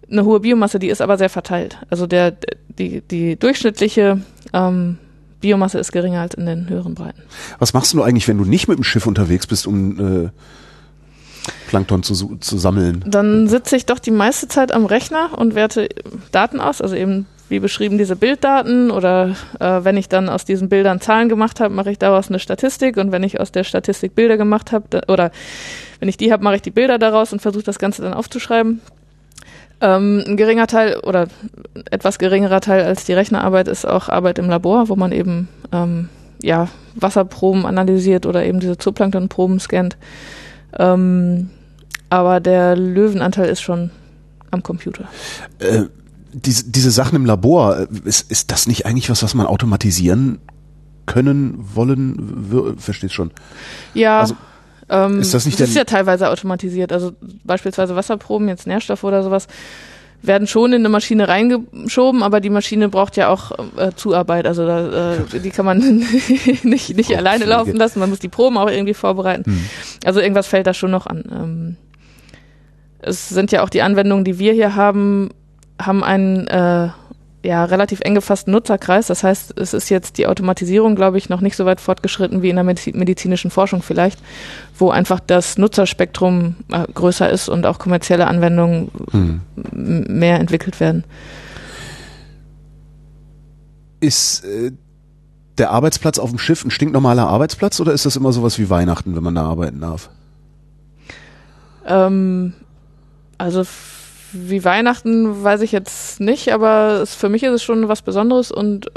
[0.09, 1.77] eine hohe Biomasse, die ist aber sehr verteilt.
[1.89, 2.35] Also der,
[2.79, 4.21] die, die durchschnittliche
[4.53, 4.97] ähm,
[5.41, 7.21] Biomasse ist geringer als in den höheren Breiten.
[7.59, 10.29] Was machst du eigentlich, wenn du nicht mit dem Schiff unterwegs bist, um äh,
[11.67, 13.03] Plankton zu, zu sammeln?
[13.07, 15.89] Dann sitze ich doch die meiste Zeit am Rechner und werte
[16.31, 20.69] Daten aus, also eben wie beschrieben diese Bilddaten oder äh, wenn ich dann aus diesen
[20.69, 24.15] Bildern Zahlen gemacht habe, mache ich daraus eine Statistik und wenn ich aus der Statistik
[24.15, 25.31] Bilder gemacht habe oder
[25.99, 28.81] wenn ich die habe, mache ich die Bilder daraus und versuche das Ganze dann aufzuschreiben.
[29.79, 31.27] Ähm, ein geringer Teil oder
[31.91, 36.09] etwas geringerer Teil als die Rechnerarbeit ist auch Arbeit im Labor, wo man eben ähm,
[36.41, 39.97] ja, Wasserproben analysiert oder eben diese Zooplanktonproben scannt.
[40.77, 41.49] Ähm,
[42.09, 43.91] aber der Löwenanteil ist schon
[44.51, 45.05] am Computer.
[45.59, 45.83] Äh,
[46.45, 50.39] diese, diese Sachen im Labor, äh, ist, ist das nicht eigentlich was, was man automatisieren
[51.05, 52.75] können, wollen?
[52.77, 53.31] Verstehst schon?
[53.93, 54.21] Ja.
[54.21, 54.35] Also,
[54.89, 56.93] ähm, ist das nicht das ist ja teilweise automatisiert.
[56.93, 57.13] Also
[57.43, 59.47] beispielsweise Wasserproben, jetzt Nährstoffe oder sowas,
[60.21, 64.47] werden schon in eine Maschine reingeschoben, aber die Maschine braucht ja auch äh, Zuarbeit.
[64.47, 65.79] Also da, äh, die kann man
[66.63, 67.99] nicht, nicht alleine laufen lassen.
[67.99, 69.45] Man muss die Proben auch irgendwie vorbereiten.
[69.45, 69.61] Hm.
[70.05, 71.23] Also irgendwas fällt da schon noch an.
[71.31, 71.75] Ähm,
[72.99, 75.29] es sind ja auch die Anwendungen, die wir hier haben,
[75.79, 76.89] haben einen äh,
[77.43, 79.07] ja, relativ eng gefassten Nutzerkreis.
[79.07, 82.49] Das heißt, es ist jetzt die Automatisierung, glaube ich, noch nicht so weit fortgeschritten wie
[82.49, 84.19] in der medizinischen Forschung vielleicht,
[84.77, 89.41] wo einfach das Nutzerspektrum äh, größer ist und auch kommerzielle Anwendungen hm.
[89.71, 91.05] mehr entwickelt werden.
[93.99, 94.71] Ist äh,
[95.57, 99.15] der Arbeitsplatz auf dem Schiff ein stinknormaler Arbeitsplatz oder ist das immer sowas wie Weihnachten,
[99.15, 100.09] wenn man da arbeiten darf?
[101.87, 102.53] Ähm,
[103.37, 103.63] also
[104.33, 108.51] wie Weihnachten weiß ich jetzt nicht, aber es, für mich ist es schon was Besonderes
[108.51, 108.91] und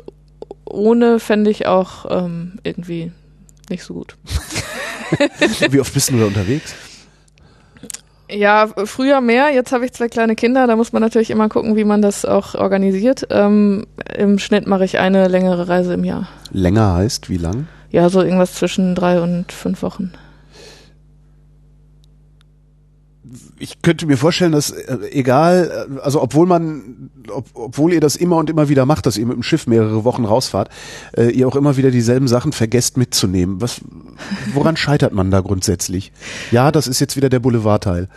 [0.64, 3.12] ohne fände ich auch ähm, irgendwie
[3.68, 4.16] nicht so gut.
[5.70, 6.74] wie oft bist du da unterwegs?
[8.30, 9.50] Ja, früher mehr.
[9.50, 10.66] Jetzt habe ich zwei kleine Kinder.
[10.66, 13.26] Da muss man natürlich immer gucken, wie man das auch organisiert.
[13.30, 16.28] Ähm, Im Schnitt mache ich eine längere Reise im Jahr.
[16.52, 17.66] Länger heißt wie lang?
[17.90, 20.12] Ja, so irgendwas zwischen drei und fünf Wochen.
[23.58, 28.16] Ich könnte mir vorstellen, dass äh, egal, äh, also obwohl man, ob, obwohl ihr das
[28.16, 30.70] immer und immer wieder macht, dass ihr mit dem Schiff mehrere Wochen rausfahrt,
[31.16, 33.60] äh, ihr auch immer wieder dieselben Sachen vergesst mitzunehmen.
[33.60, 33.80] Was,
[34.54, 36.12] woran scheitert man da grundsätzlich?
[36.50, 38.08] Ja, das ist jetzt wieder der Boulevardteil.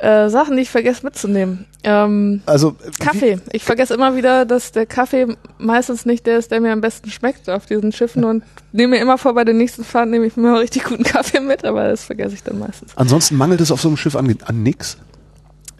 [0.00, 1.66] Äh, Sachen, die ich vergesse mitzunehmen.
[1.84, 3.38] Ähm, also Kaffee.
[3.52, 5.26] Ich vergesse immer wieder, dass der Kaffee
[5.58, 8.42] meistens nicht der ist, der mir am besten schmeckt auf diesen Schiffen und
[8.72, 11.40] nehme mir immer vor, bei der nächsten Fahrt nehme ich mir mal richtig guten Kaffee
[11.40, 12.96] mit, aber das vergesse ich dann meistens.
[12.96, 14.96] Ansonsten mangelt es auf so einem Schiff an, an nix?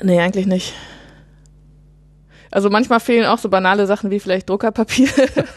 [0.02, 0.74] Nee, eigentlich nicht.
[2.50, 5.08] Also manchmal fehlen auch so banale Sachen wie vielleicht Druckerpapier,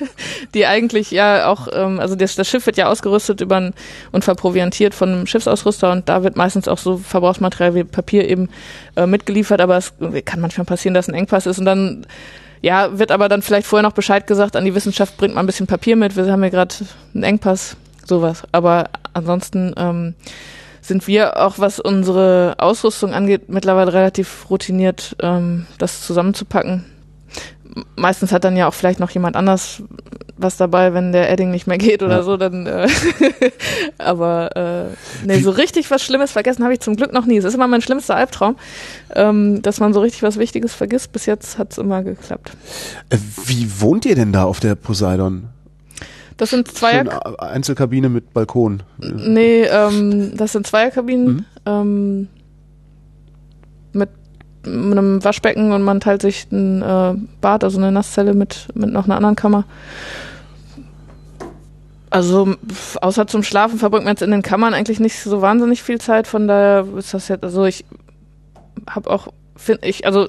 [0.53, 3.73] die eigentlich ja auch, ähm, also das, das Schiff wird ja ausgerüstet über ein,
[4.11, 8.49] und verproviantiert von einem Schiffsausrüster und da wird meistens auch so Verbrauchsmaterial wie Papier eben
[8.95, 9.93] äh, mitgeliefert, aber es
[10.25, 12.05] kann manchmal passieren, dass ein Engpass ist und dann
[12.61, 15.47] ja, wird aber dann vielleicht vorher noch Bescheid gesagt, an die Wissenschaft bringt mal ein
[15.47, 16.73] bisschen Papier mit, wir haben ja gerade
[17.13, 17.75] einen Engpass,
[18.05, 18.43] sowas.
[18.53, 20.15] Aber ansonsten ähm,
[20.84, 26.86] sind wir auch, was unsere Ausrüstung angeht, mittlerweile relativ routiniert, ähm, das zusammenzupacken.
[27.95, 29.81] Meistens hat dann ja auch vielleicht noch jemand anders
[30.36, 32.23] was dabei, wenn der Edding nicht mehr geht oder ja.
[32.23, 32.88] so, dann äh,
[33.97, 37.38] aber äh, nee, so richtig was Schlimmes vergessen habe ich zum Glück noch nie.
[37.38, 38.57] Es ist immer mein schlimmster Albtraum,
[39.15, 41.11] ähm, dass man so richtig was Wichtiges vergisst.
[41.11, 42.51] Bis jetzt hat es immer geklappt.
[43.09, 45.49] Äh, wie wohnt ihr denn da auf der Poseidon?
[46.43, 48.83] Das sind zwei Einzelkabine mit Balkon.
[48.97, 51.45] Nee, ähm, das sind Zweierkabinen mhm.
[51.65, 52.27] ähm,
[53.93, 54.09] mit,
[54.65, 58.91] mit einem Waschbecken und man teilt sich ein äh, Bad, also eine Nasszelle mit, mit
[58.91, 59.63] noch einer anderen Kammer.
[62.09, 62.55] Also
[62.99, 66.27] außer zum Schlafen verbringt man jetzt in den Kammern eigentlich nicht so wahnsinnig viel Zeit,
[66.27, 67.85] von daher ist das jetzt, also ich
[68.89, 70.27] habe auch, finde ich, also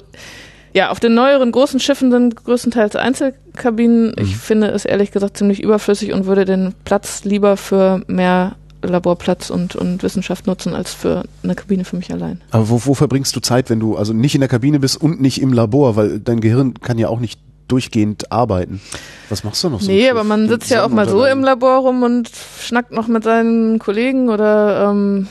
[0.75, 4.07] ja, auf den neueren großen Schiffen sind größtenteils Einzelkabinen.
[4.07, 4.21] Mhm.
[4.21, 9.49] Ich finde es ehrlich gesagt ziemlich überflüssig und würde den Platz lieber für mehr Laborplatz
[9.49, 12.41] und, und Wissenschaft nutzen als für eine Kabine für mich allein.
[12.51, 15.21] Aber wo, wo verbringst du Zeit, wenn du also nicht in der Kabine bist und
[15.21, 18.81] nicht im Labor, weil dein Gehirn kann ja auch nicht durchgehend arbeiten.
[19.29, 19.89] Was machst du noch so?
[19.89, 23.23] Nee, aber man sitzt ja auch mal so im Labor rum und schnackt noch mit
[23.23, 25.27] seinen Kollegen oder ähm,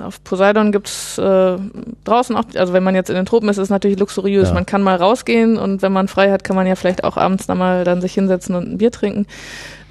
[0.00, 1.56] auf Poseidon gibt's äh,
[2.04, 4.48] draußen auch, also wenn man jetzt in den Tropen ist, ist es natürlich luxuriös.
[4.48, 4.54] Ja.
[4.54, 7.46] Man kann mal rausgehen und wenn man frei hat, kann man ja vielleicht auch abends
[7.46, 9.26] dann mal dann sich hinsetzen und ein Bier trinken.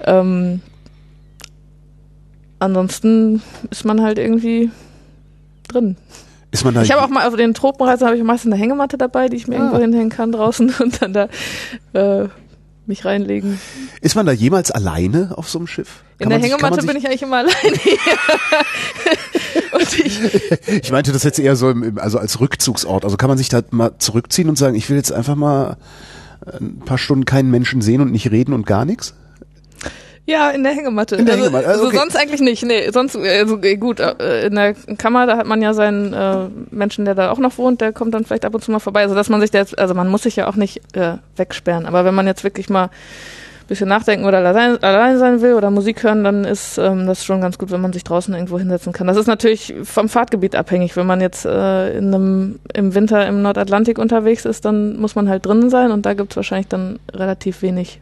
[0.00, 0.60] Ähm,
[2.58, 4.70] ansonsten ist man halt irgendwie
[5.68, 5.96] drin.
[6.50, 8.98] Ist man da ich habe auch mal auf den Tropenreisen habe ich meistens eine Hängematte
[8.98, 9.58] dabei, die ich mir ah.
[9.60, 11.28] irgendwo hinhängen kann draußen und dann da
[11.94, 12.28] äh,
[12.86, 13.60] mich reinlegen.
[14.00, 16.02] Ist man da jemals alleine auf so einem Schiff?
[16.18, 17.78] Kann In der Hängematte bin ich eigentlich immer alleine.
[19.78, 20.20] richtig.
[20.82, 23.04] ich meinte das jetzt eher so im, also als Rückzugsort.
[23.04, 25.76] Also kann man sich da mal zurückziehen und sagen, ich will jetzt einfach mal
[26.46, 29.14] ein paar Stunden keinen Menschen sehen und nicht reden und gar nichts?
[30.24, 31.16] Ja, in der Hängematte.
[31.16, 31.98] In der also, Hängematte, also also okay.
[31.98, 32.64] sonst eigentlich nicht.
[32.64, 37.04] Nee, sonst also gut, äh, in der Kammer, da hat man ja seinen äh, Menschen,
[37.04, 39.02] der da auch noch wohnt, der kommt dann vielleicht ab und zu mal vorbei.
[39.02, 41.86] Also dass man sich da jetzt, also man muss sich ja auch nicht äh, wegsperren.
[41.86, 45.72] Aber wenn man jetzt wirklich mal ein bisschen nachdenken oder allein, allein sein will oder
[45.72, 48.92] Musik hören, dann ist ähm, das schon ganz gut, wenn man sich draußen irgendwo hinsetzen
[48.92, 49.08] kann.
[49.08, 50.94] Das ist natürlich vom Fahrtgebiet abhängig.
[50.96, 55.28] Wenn man jetzt äh, in einem, im Winter im Nordatlantik unterwegs ist, dann muss man
[55.28, 58.00] halt drinnen sein und da gibt's wahrscheinlich dann relativ wenig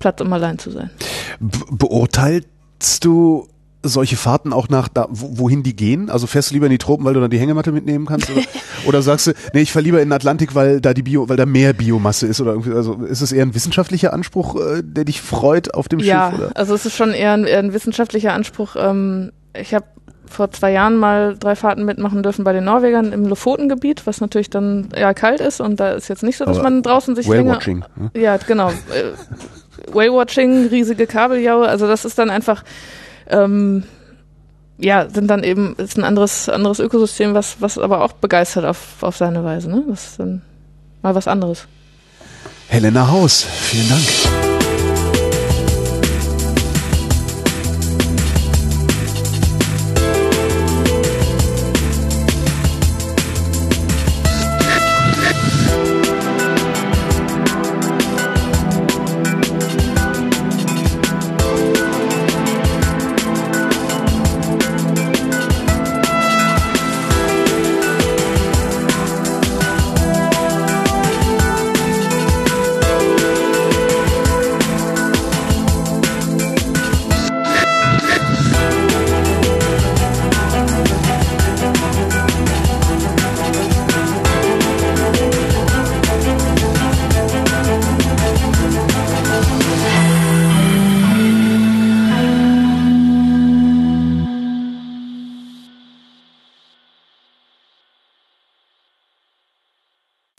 [0.00, 0.90] Platz, um allein zu sein.
[1.38, 3.46] Be beurteilst du
[3.82, 6.10] solche Fahrten auch nach da, wo, wohin die gehen?
[6.10, 8.30] Also fährst du lieber in die Tropen, weil du dann die Hängematte mitnehmen kannst?
[8.30, 8.42] Oder,
[8.86, 11.36] oder sagst du, nee, ich fahre lieber in den Atlantik, weil da die Bio, weil
[11.36, 15.04] da mehr Biomasse ist oder irgendwie, also ist es eher ein wissenschaftlicher Anspruch, äh, der
[15.04, 16.40] dich freut auf dem ja, Schiff?
[16.40, 16.50] Oder?
[16.54, 18.76] also es ist schon eher ein, eher ein wissenschaftlicher Anspruch.
[18.76, 19.86] Ähm, ich habe
[20.26, 24.48] vor zwei Jahren mal drei Fahrten mitmachen dürfen bei den Norwegern im Lofotengebiet, was natürlich
[24.48, 27.26] dann eher kalt ist und da ist jetzt nicht so, dass Aber man draußen sich
[27.26, 27.52] länger...
[27.52, 27.84] Whale-Watching.
[27.96, 28.10] Ne?
[28.14, 28.70] Ja, genau.
[29.92, 32.64] Whale-Watching, riesige Kabeljaue, also das ist dann einfach...
[33.28, 33.84] Ähm,
[34.82, 39.02] ja, sind dann eben, ist ein anderes, anderes Ökosystem, was, was aber auch begeistert auf,
[39.02, 39.84] auf seine Weise, ne?
[39.88, 40.42] Das ist dann
[41.02, 41.66] mal was anderes.
[42.68, 44.69] Helena Haus, vielen Dank.